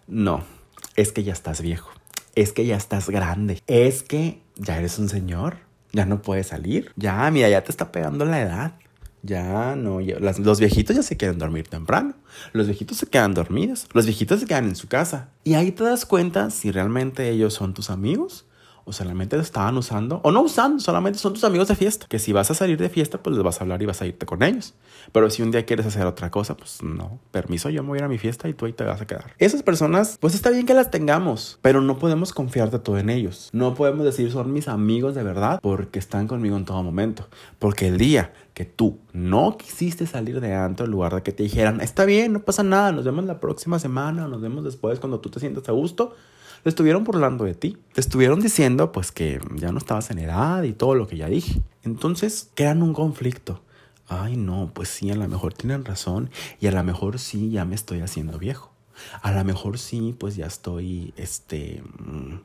no, 0.08 0.44
es 0.96 1.12
que 1.12 1.24
ya 1.24 1.34
estás 1.34 1.62
viejo, 1.62 1.92
es 2.36 2.54
que 2.54 2.66
ya 2.66 2.76
estás 2.76 3.10
grande, 3.10 3.62
es 3.68 4.04
que 4.04 4.42
ya 4.56 4.78
eres 4.78 5.00
un 5.00 5.10
señor, 5.10 5.58
ya 5.92 6.06
no 6.06 6.22
puedes 6.22 6.48
salir, 6.48 6.92
ya, 6.96 7.30
mira, 7.32 7.50
ya 7.50 7.64
te 7.64 7.72
está 7.72 7.92
pegando 7.92 8.26
la 8.26 8.42
edad. 8.42 8.74
Ya 9.24 9.76
no, 9.76 10.00
los 10.00 10.60
viejitos 10.60 10.96
ya 10.96 11.04
se 11.04 11.16
quieren 11.16 11.38
dormir 11.38 11.68
temprano. 11.68 12.16
Los 12.54 12.66
viejitos 12.66 12.98
se 12.98 13.06
quedan 13.06 13.36
dormidos. 13.36 13.88
Los 13.94 14.08
viejitos 14.08 14.40
se 14.40 14.48
quedan 14.48 14.66
en 14.66 14.76
su 14.76 14.88
casa. 14.88 15.30
Y 15.44 15.54
ahí 15.54 15.72
te 15.72 15.84
das 15.84 16.08
cuenta 16.08 16.50
si 16.50 16.72
realmente 16.72 17.30
ellos 17.30 17.54
son 17.54 17.76
tus 17.76 17.92
amigos 17.92 18.46
o 18.86 18.94
solamente 18.94 19.36
te 19.36 19.42
estaban 19.42 19.78
usando, 19.78 20.22
o 20.24 20.32
no 20.32 20.42
usando, 20.42 20.80
solamente 20.80 21.20
son 21.20 21.34
tus 21.34 21.44
amigos 21.44 21.68
de 21.68 21.76
fiesta. 21.76 22.06
Que 22.10 22.20
si 22.20 22.34
vas 22.34 22.52
a 22.52 22.54
salir 22.54 22.78
de 22.78 22.90
fiesta, 22.90 23.22
pues 23.22 23.36
les 23.36 23.44
vas 23.44 23.60
a 23.60 23.64
hablar 23.64 23.82
y 23.82 23.86
vas 23.86 24.02
a 24.02 24.08
irte 24.08 24.26
con 24.26 24.44
ellos. 24.44 24.74
Pero 25.12 25.30
si 25.30 25.42
un 25.42 25.52
día 25.52 25.66
quieres 25.66 25.86
hacer 25.86 26.06
otra 26.06 26.32
cosa, 26.32 26.56
pues 26.56 26.82
no, 26.84 27.20
permiso, 27.32 27.70
yo 27.70 27.84
me 27.84 27.90
voy 27.90 27.98
a 27.98 28.00
ir 28.00 28.06
a 28.06 28.10
mi 28.10 28.18
fiesta 28.18 28.50
y 28.50 28.54
tú 28.54 28.66
ahí 28.66 28.74
te 28.74 28.84
vas 28.84 29.02
a 29.02 29.08
quedar. 29.08 29.34
Esas 29.38 29.64
personas, 29.64 30.18
pues 30.20 30.36
está 30.36 30.50
bien 30.50 30.66
que 30.66 30.74
las 30.74 30.92
tengamos, 30.92 31.60
pero 31.62 31.82
no 31.82 32.00
podemos 32.00 32.34
confiar 32.34 32.72
de 32.72 32.80
todo 32.80 32.98
en 32.98 33.10
ellos. 33.10 33.50
No 33.54 33.74
podemos 33.74 34.06
decir 34.06 34.32
son 34.32 34.54
mis 34.54 34.68
amigos 34.68 35.16
de 35.16 35.24
verdad 35.24 35.60
porque 35.62 36.00
están 36.00 36.28
conmigo 36.28 36.58
en 36.58 36.66
todo 36.66 36.82
momento. 36.84 37.28
Porque 37.60 37.88
el 37.88 37.98
día 37.98 38.34
que 38.54 38.66
tú 38.66 39.00
no 39.14 39.58
quisiste 39.58 40.06
salir 40.06 40.42
de 40.42 40.54
antro 40.54 40.86
en 40.86 40.92
lugar 40.92 41.16
de 41.16 41.24
que 41.24 41.32
te 41.32 41.44
dijeran, 41.44 41.82
está 41.82 42.06
bien, 42.06 42.34
no 42.34 42.42
pasa 42.42 42.64
nada, 42.64 42.92
nos 42.92 43.06
vemos 43.06 43.26
la 43.26 43.40
próxima 43.40 43.80
semana, 43.80 44.28
nos 44.28 44.42
vemos 44.42 44.64
después 44.64 45.00
cuando 45.00 45.20
tú 45.20 45.30
te 45.30 45.40
sientas 45.40 45.68
a 45.70 45.72
gusto, 45.72 46.16
te 46.64 46.70
estuvieron 46.70 47.04
burlando 47.04 47.46
de 47.46 47.56
ti. 47.56 47.78
Te 47.94 48.02
estuvieron 48.02 48.40
diciendo 48.40 48.92
pues 48.92 49.12
que 49.12 49.40
ya 49.56 49.72
no 49.72 49.78
estabas 49.78 50.12
en 50.12 50.20
edad 50.20 50.64
y 50.64 50.74
todo 50.74 50.96
lo 50.96 51.08
que 51.08 51.18
ya 51.18 51.28
dije. 51.28 51.62
Entonces 51.84 52.50
crean 52.54 52.82
un 52.82 52.94
conflicto. 52.94 53.62
Ay, 54.08 54.36
no, 54.36 54.72
pues 54.74 54.90
sí, 54.90 55.10
a 55.10 55.16
lo 55.16 55.28
mejor 55.28 55.54
tienen 55.54 55.86
razón 55.86 56.30
y 56.60 56.68
a 56.68 56.72
lo 56.72 56.84
mejor 56.84 57.18
sí, 57.18 57.50
ya 57.50 57.66
me 57.66 57.76
estoy 57.76 58.02
haciendo 58.02 58.38
viejo. 58.38 58.72
A 59.22 59.32
lo 59.32 59.44
mejor 59.46 59.80
sí, 59.80 60.16
pues 60.20 60.36
ya 60.36 60.46
estoy, 60.46 61.14
este, 61.16 61.82
mm, 62.00 62.42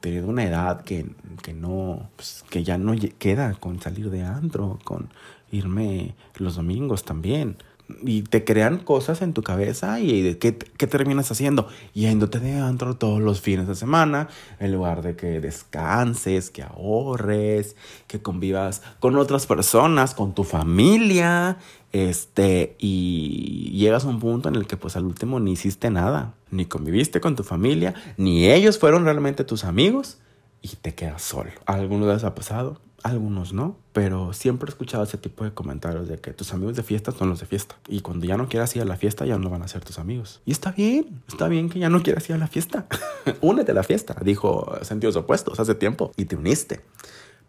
teniendo 0.00 0.28
una 0.28 0.44
edad 0.44 0.82
que, 0.82 1.06
que 1.42 1.54
no, 1.54 2.10
pues, 2.16 2.44
que 2.50 2.64
ya 2.64 2.78
no 2.78 2.94
queda 3.18 3.54
con 3.54 3.80
salir 3.80 4.10
de 4.10 4.22
antro, 4.22 4.78
con 4.84 5.08
irme 5.50 6.14
los 6.36 6.56
domingos 6.56 7.04
también 7.04 7.56
y 8.02 8.22
te 8.22 8.44
crean 8.44 8.78
cosas 8.78 9.20
en 9.20 9.34
tu 9.34 9.42
cabeza 9.42 10.00
y 10.00 10.36
¿qué, 10.36 10.56
qué 10.56 10.86
terminas 10.86 11.30
haciendo? 11.30 11.68
Yéndote 11.92 12.40
de 12.40 12.58
antro 12.58 12.96
todos 12.96 13.20
los 13.20 13.40
fines 13.40 13.68
de 13.68 13.74
semana 13.74 14.28
en 14.58 14.72
lugar 14.72 15.02
de 15.02 15.16
que 15.16 15.40
descanses, 15.40 16.50
que 16.50 16.62
ahorres, 16.62 17.76
que 18.06 18.22
convivas 18.22 18.82
con 19.00 19.16
otras 19.16 19.46
personas, 19.46 20.14
con 20.14 20.34
tu 20.34 20.44
familia, 20.44 21.58
este, 21.92 22.74
y 22.78 23.70
llegas 23.72 24.04
a 24.04 24.08
un 24.08 24.18
punto 24.18 24.48
en 24.48 24.56
el 24.56 24.66
que 24.66 24.76
pues 24.76 24.96
al 24.96 25.04
último 25.04 25.38
ni 25.38 25.52
hiciste 25.52 25.90
nada, 25.90 26.34
ni 26.50 26.64
conviviste 26.64 27.20
con 27.20 27.36
tu 27.36 27.44
familia, 27.44 27.94
ni 28.16 28.50
ellos 28.50 28.78
fueron 28.78 29.04
realmente 29.04 29.44
tus 29.44 29.64
amigos 29.64 30.18
y 30.60 30.68
te 30.68 30.94
quedas 30.94 31.22
solo. 31.22 31.50
¿A 31.66 31.74
alguno 31.74 32.12
les 32.12 32.24
ha 32.24 32.34
pasado? 32.34 32.80
Algunos 33.04 33.52
no, 33.52 33.76
pero 33.92 34.32
siempre 34.32 34.66
he 34.66 34.70
escuchado 34.70 35.04
ese 35.04 35.18
tipo 35.18 35.44
de 35.44 35.52
comentarios 35.52 36.08
de 36.08 36.16
que 36.16 36.32
tus 36.32 36.54
amigos 36.54 36.74
de 36.74 36.82
fiesta 36.82 37.12
son 37.12 37.28
los 37.28 37.38
de 37.38 37.44
fiesta. 37.44 37.76
Y 37.86 38.00
cuando 38.00 38.24
ya 38.24 38.38
no 38.38 38.48
quieras 38.48 38.74
ir 38.76 38.80
a 38.80 38.86
la 38.86 38.96
fiesta, 38.96 39.26
ya 39.26 39.36
no 39.36 39.50
van 39.50 39.60
a 39.60 39.68
ser 39.68 39.84
tus 39.84 39.98
amigos. 39.98 40.40
Y 40.46 40.52
está 40.52 40.72
bien, 40.72 41.22
está 41.28 41.48
bien 41.48 41.68
que 41.68 41.78
ya 41.78 41.90
no 41.90 42.02
quieras 42.02 42.26
ir 42.30 42.36
a 42.36 42.38
la 42.38 42.46
fiesta. 42.46 42.86
Únete 43.42 43.72
a 43.72 43.74
la 43.74 43.82
fiesta, 43.82 44.16
dijo 44.22 44.74
sentidos 44.80 45.16
opuestos 45.16 45.60
hace 45.60 45.74
tiempo 45.74 46.12
y 46.16 46.24
te 46.24 46.36
uniste. 46.36 46.80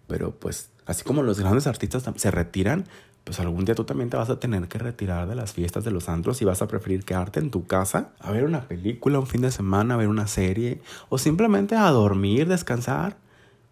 Pero 0.07 0.31
pues, 0.31 0.71
así 0.85 1.05
como 1.05 1.23
los 1.23 1.39
grandes 1.39 1.67
artistas 1.67 2.03
se 2.13 2.31
retiran, 2.31 2.83
pues 3.23 3.39
algún 3.39 3.63
día 3.63 3.75
tú 3.75 3.85
también 3.85 4.09
te 4.09 4.17
vas 4.17 4.29
a 4.29 4.41
tener 4.41 4.67
que 4.67 4.77
retirar 4.77 5.25
de 5.25 5.35
las 5.35 5.53
fiestas 5.53 5.85
de 5.85 5.91
los 5.91 6.09
antros 6.09 6.41
y 6.41 6.45
vas 6.45 6.61
a 6.61 6.67
preferir 6.67 7.05
quedarte 7.05 7.39
en 7.39 7.49
tu 7.49 7.65
casa 7.65 8.09
a 8.19 8.29
ver 8.29 8.43
una 8.43 8.67
película 8.67 9.19
un 9.19 9.27
fin 9.27 9.39
de 9.39 9.51
semana, 9.51 9.93
a 9.93 9.97
ver 9.97 10.09
una 10.09 10.27
serie 10.27 10.81
o 11.07 11.17
simplemente 11.17 11.77
a 11.77 11.89
dormir, 11.91 12.49
descansar. 12.49 13.15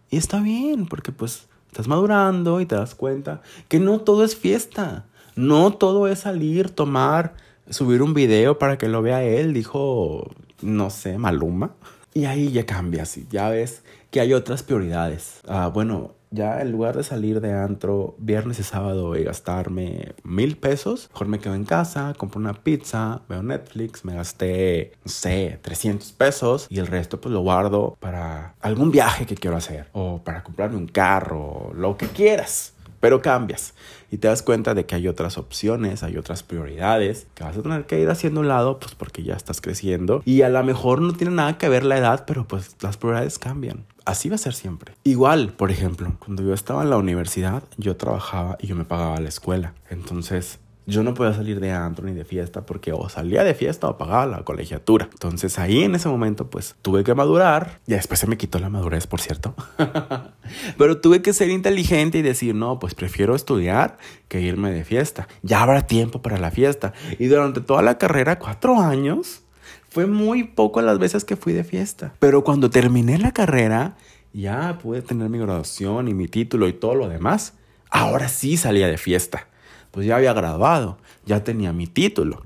Y 0.09 0.15
está 0.15 0.39
bien, 0.39 0.85
porque 0.85 1.11
pues 1.11 1.49
Estás 1.73 1.87
madurando 1.87 2.61
y 2.61 2.67
te 2.67 2.75
das 2.75 2.93
cuenta 2.93 3.41
que 3.67 3.79
no 3.79 3.99
todo 3.99 4.23
es 4.23 4.35
fiesta. 4.35 5.05
No 5.35 5.73
todo 5.73 6.07
es 6.07 6.19
salir, 6.19 6.69
tomar, 6.69 7.33
subir 7.67 8.03
un 8.03 8.13
video 8.13 8.59
para 8.59 8.77
que 8.77 8.87
lo 8.87 9.01
vea 9.01 9.23
él, 9.23 9.55
dijo, 9.55 10.29
no 10.61 10.91
sé, 10.91 11.17
Maluma. 11.17 11.71
Y 12.13 12.25
ahí 12.25 12.51
ya 12.51 12.67
cambias 12.67 13.17
ya 13.31 13.49
ves 13.49 13.81
que 14.11 14.19
hay 14.19 14.33
otras 14.35 14.61
prioridades. 14.61 15.39
Ah, 15.47 15.71
bueno, 15.73 16.11
ya 16.33 16.61
en 16.61 16.71
lugar 16.71 16.97
de 16.97 17.03
salir 17.03 17.39
de 17.41 17.53
antro 17.53 18.15
viernes 18.17 18.59
y 18.59 18.63
sábado 18.63 19.15
y 19.15 19.23
gastarme 19.23 20.15
mil 20.23 20.57
pesos, 20.57 21.09
mejor 21.13 21.27
me 21.27 21.39
quedo 21.39 21.55
en 21.55 21.65
casa, 21.65 22.13
compro 22.17 22.39
una 22.39 22.53
pizza, 22.53 23.21
veo 23.29 23.43
Netflix, 23.43 24.03
me 24.03 24.15
gasté, 24.15 24.93
no 25.05 25.11
sé, 25.11 25.59
300 25.61 26.11
pesos 26.13 26.67
y 26.69 26.79
el 26.79 26.87
resto 26.87 27.21
pues 27.21 27.31
lo 27.31 27.41
guardo 27.41 27.95
para 27.99 28.55
algún 28.61 28.91
viaje 28.91 29.25
que 29.25 29.35
quiero 29.35 29.57
hacer 29.57 29.87
o 29.93 30.21
para 30.23 30.43
comprarme 30.43 30.77
un 30.77 30.87
carro, 30.87 31.71
lo 31.75 31.97
que 31.97 32.07
quieras. 32.07 32.72
Pero 33.03 33.21
cambias 33.21 33.73
y 34.11 34.17
te 34.19 34.29
das 34.29 34.43
cuenta 34.43 34.73
de 34.73 34.85
que 34.85 34.95
hay 34.95 35.09
otras 35.09 35.37
opciones, 35.37 36.03
hay 36.03 36.15
otras 36.15 36.41
prioridades 36.41 37.27
que 37.35 37.43
vas 37.43 37.57
a 37.57 37.61
tener 37.61 37.85
que 37.85 37.99
ir 37.99 38.09
haciendo 38.09 38.39
un 38.39 38.47
lado, 38.47 38.79
pues 38.79 38.95
porque 38.95 39.23
ya 39.23 39.33
estás 39.33 39.59
creciendo. 39.59 40.21
Y 40.23 40.43
a 40.43 40.47
lo 40.47 40.63
mejor 40.63 41.01
no 41.01 41.11
tiene 41.11 41.35
nada 41.35 41.57
que 41.57 41.67
ver 41.67 41.83
la 41.83 41.97
edad, 41.97 42.23
pero 42.25 42.47
pues 42.47 42.77
las 42.79 42.95
prioridades 42.95 43.39
cambian. 43.39 43.83
Así 44.05 44.29
va 44.29 44.35
a 44.35 44.37
ser 44.37 44.53
siempre. 44.53 44.93
Igual, 45.03 45.51
por 45.51 45.69
ejemplo, 45.69 46.13
cuando 46.17 46.43
yo 46.43 46.53
estaba 46.53 46.81
en 46.83 46.91
la 46.91 46.97
universidad, 46.97 47.63
yo 47.75 47.97
trabajaba 47.97 48.57
y 48.61 48.67
yo 48.67 48.77
me 48.77 48.85
pagaba 48.85 49.19
la 49.19 49.27
escuela. 49.27 49.73
Entonces, 49.89 50.59
yo 50.85 51.03
no 51.03 51.13
podía 51.13 51.33
salir 51.33 51.59
de 51.59 51.71
antro 51.71 52.05
ni 52.05 52.13
de 52.13 52.25
fiesta 52.25 52.65
porque 52.65 52.91
o 52.91 53.07
salía 53.07 53.43
de 53.43 53.53
fiesta 53.53 53.87
o 53.87 53.97
pagaba 53.97 54.25
la 54.25 54.43
colegiatura. 54.43 55.07
Entonces 55.11 55.57
ahí 55.57 55.83
en 55.83 55.95
ese 55.95 56.09
momento 56.09 56.49
pues 56.49 56.75
tuve 56.81 57.03
que 57.03 57.15
madurar. 57.15 57.79
Y 57.87 57.93
después 57.93 58.19
se 58.19 58.27
me 58.27 58.37
quitó 58.37 58.59
la 58.59 58.69
madurez, 58.69 59.07
por 59.07 59.21
cierto. 59.21 59.55
Pero 60.77 60.99
tuve 60.99 61.21
que 61.21 61.31
ser 61.33 61.49
inteligente 61.49 62.17
y 62.17 62.21
decir, 62.21 62.53
no, 62.53 62.79
pues 62.79 62.95
prefiero 62.95 63.35
estudiar 63.35 63.97
que 64.27 64.41
irme 64.41 64.71
de 64.71 64.83
fiesta. 64.83 65.27
Ya 65.41 65.61
habrá 65.61 65.87
tiempo 65.87 66.21
para 66.21 66.37
la 66.37 66.51
fiesta. 66.51 66.93
Y 67.17 67.27
durante 67.27 67.61
toda 67.61 67.81
la 67.81 67.97
carrera, 67.97 68.37
cuatro 68.37 68.79
años, 68.79 69.43
fue 69.89 70.05
muy 70.05 70.43
poco 70.43 70.81
las 70.81 70.99
veces 70.99 71.23
que 71.23 71.37
fui 71.37 71.53
de 71.53 71.63
fiesta. 71.63 72.13
Pero 72.19 72.43
cuando 72.43 72.69
terminé 72.69 73.17
la 73.17 73.31
carrera, 73.31 73.95
ya 74.33 74.77
pude 74.81 75.01
tener 75.01 75.29
mi 75.29 75.37
graduación 75.37 76.09
y 76.09 76.13
mi 76.13 76.27
título 76.27 76.67
y 76.67 76.73
todo 76.73 76.95
lo 76.95 77.07
demás. 77.07 77.53
Ahora 77.89 78.27
sí 78.27 78.57
salía 78.57 78.87
de 78.87 78.97
fiesta 78.97 79.47
pues 79.93 80.07
ya 80.07 80.15
había 80.15 80.33
graduado, 80.33 80.97
ya 81.23 81.43
tenía 81.43 81.71
mi 81.71 81.85
título, 81.85 82.41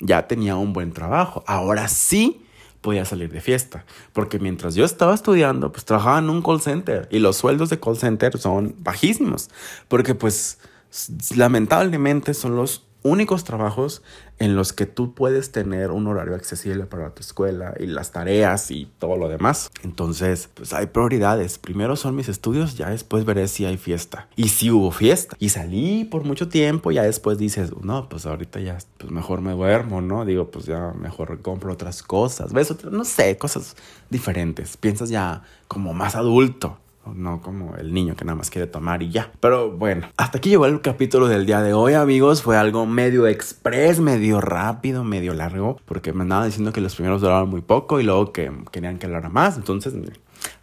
ya 0.00 0.28
tenía 0.28 0.56
un 0.56 0.74
buen 0.74 0.92
trabajo. 0.92 1.42
Ahora 1.46 1.88
sí 1.88 2.44
podía 2.82 3.06
salir 3.06 3.32
de 3.32 3.40
fiesta, 3.40 3.86
porque 4.12 4.38
mientras 4.38 4.74
yo 4.74 4.84
estaba 4.84 5.14
estudiando, 5.14 5.72
pues 5.72 5.86
trabajaba 5.86 6.18
en 6.18 6.28
un 6.28 6.42
call 6.42 6.60
center 6.60 7.08
y 7.10 7.18
los 7.18 7.38
sueldos 7.38 7.70
de 7.70 7.80
call 7.80 7.96
center 7.96 8.38
son 8.38 8.74
bajísimos, 8.80 9.48
porque 9.88 10.14
pues 10.14 10.58
lamentablemente 11.34 12.34
son 12.34 12.54
los 12.54 12.84
únicos 13.02 13.44
trabajos 13.44 14.02
en 14.38 14.56
los 14.56 14.72
que 14.72 14.86
tú 14.86 15.14
puedes 15.14 15.52
tener 15.52 15.90
un 15.90 16.06
horario 16.06 16.34
accesible 16.34 16.86
para 16.86 17.10
tu 17.10 17.20
escuela 17.20 17.74
y 17.78 17.86
las 17.86 18.10
tareas 18.10 18.70
y 18.70 18.90
todo 18.98 19.16
lo 19.16 19.28
demás. 19.28 19.70
Entonces, 19.82 20.48
pues 20.54 20.72
hay 20.72 20.86
prioridades. 20.86 21.58
Primero 21.58 21.96
son 21.96 22.16
mis 22.16 22.28
estudios, 22.28 22.76
ya 22.76 22.90
después 22.90 23.24
veré 23.24 23.48
si 23.48 23.66
hay 23.66 23.76
fiesta. 23.76 24.28
Y 24.36 24.48
si 24.48 24.70
hubo 24.70 24.90
fiesta. 24.90 25.36
Y 25.38 25.50
salí 25.50 26.04
por 26.04 26.24
mucho 26.24 26.48
tiempo, 26.48 26.90
ya 26.90 27.02
después 27.02 27.38
dices, 27.38 27.72
no, 27.82 28.08
pues 28.08 28.26
ahorita 28.26 28.60
ya, 28.60 28.78
pues 28.98 29.12
mejor 29.12 29.40
me 29.42 29.52
duermo, 29.52 30.00
¿no? 30.00 30.24
Digo, 30.24 30.50
pues 30.50 30.64
ya 30.64 30.92
mejor 30.92 31.40
compro 31.42 31.72
otras 31.72 32.02
cosas. 32.02 32.52
¿Ves? 32.52 32.74
No 32.84 33.04
sé, 33.04 33.36
cosas 33.36 33.76
diferentes. 34.08 34.76
Piensas 34.76 35.10
ya 35.10 35.42
como 35.68 35.92
más 35.92 36.16
adulto 36.16 36.78
no 37.06 37.40
como 37.40 37.76
el 37.76 37.92
niño 37.92 38.14
que 38.16 38.24
nada 38.24 38.36
más 38.36 38.50
quiere 38.50 38.66
tomar 38.66 39.02
y 39.02 39.10
ya. 39.10 39.32
Pero 39.40 39.70
bueno, 39.70 40.08
hasta 40.16 40.38
aquí 40.38 40.50
llegó 40.50 40.66
el 40.66 40.80
capítulo 40.80 41.28
del 41.28 41.46
día 41.46 41.60
de 41.62 41.72
hoy, 41.72 41.94
amigos. 41.94 42.42
Fue 42.42 42.56
algo 42.56 42.86
medio 42.86 43.26
express, 43.26 44.00
medio 44.00 44.40
rápido, 44.40 45.04
medio 45.04 45.34
largo, 45.34 45.78
porque 45.84 46.12
me 46.12 46.22
andaba 46.22 46.46
diciendo 46.46 46.72
que 46.72 46.80
los 46.80 46.94
primeros 46.94 47.20
duraban 47.20 47.48
muy 47.48 47.62
poco 47.62 48.00
y 48.00 48.04
luego 48.04 48.32
que 48.32 48.52
querían 48.70 48.98
que 48.98 49.06
hablara 49.06 49.28
más. 49.28 49.56
Entonces, 49.56 49.94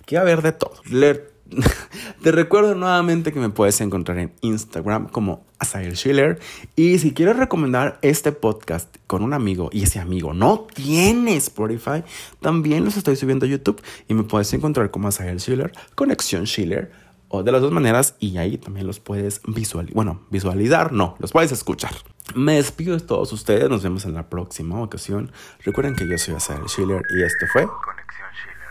aquí 0.01 0.15
va 0.15 0.21
a 0.21 0.23
haber 0.23 0.41
de 0.41 0.51
todo. 0.51 0.73
Leer 0.89 1.36
Te 2.23 2.31
recuerdo 2.31 2.75
nuevamente 2.75 3.31
que 3.31 3.39
me 3.39 3.49
puedes 3.49 3.79
encontrar 3.81 4.19
en 4.19 4.31
Instagram 4.41 5.07
como 5.07 5.45
Asael 5.59 5.95
Schiller. 5.95 6.39
Y 6.75 6.99
si 6.99 7.13
quieres 7.13 7.37
recomendar 7.37 7.99
este 8.01 8.31
podcast 8.31 8.95
con 9.07 9.23
un 9.23 9.33
amigo 9.33 9.69
y 9.71 9.83
ese 9.83 9.99
amigo 9.99 10.33
no 10.33 10.67
tiene 10.73 11.35
Spotify, 11.37 12.03
también 12.41 12.85
los 12.85 12.97
estoy 12.97 13.15
subiendo 13.15 13.45
a 13.45 13.49
YouTube 13.49 13.81
y 14.07 14.13
me 14.13 14.23
puedes 14.23 14.53
encontrar 14.53 14.91
como 14.91 15.07
Asael 15.07 15.39
Schiller, 15.39 15.71
Conexión 15.95 16.45
Schiller 16.45 16.91
o 17.29 17.43
de 17.43 17.51
las 17.51 17.61
dos 17.61 17.71
maneras 17.71 18.15
y 18.19 18.37
ahí 18.37 18.57
también 18.57 18.87
los 18.87 18.99
puedes 18.99 19.41
visualizar, 19.45 19.93
bueno, 19.93 20.21
visualizar, 20.29 20.93
no, 20.93 21.15
los 21.19 21.31
puedes 21.31 21.51
escuchar. 21.51 21.91
Me 22.35 22.55
despido 22.55 22.95
de 22.97 23.03
todos 23.03 23.31
ustedes, 23.33 23.69
nos 23.69 23.83
vemos 23.83 24.05
en 24.05 24.13
la 24.13 24.29
próxima 24.29 24.81
ocasión. 24.81 25.31
Recuerden 25.63 25.95
que 25.95 26.07
yo 26.07 26.17
soy 26.17 26.35
Asael 26.35 26.67
Schiller 26.67 27.01
y 27.09 27.23
esto 27.23 27.45
fue 27.51 27.65
Conexión 27.65 28.27
Schiller. 28.33 28.69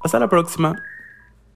Hasta 0.00 0.18
la 0.18 0.28
próxima. 0.28 0.82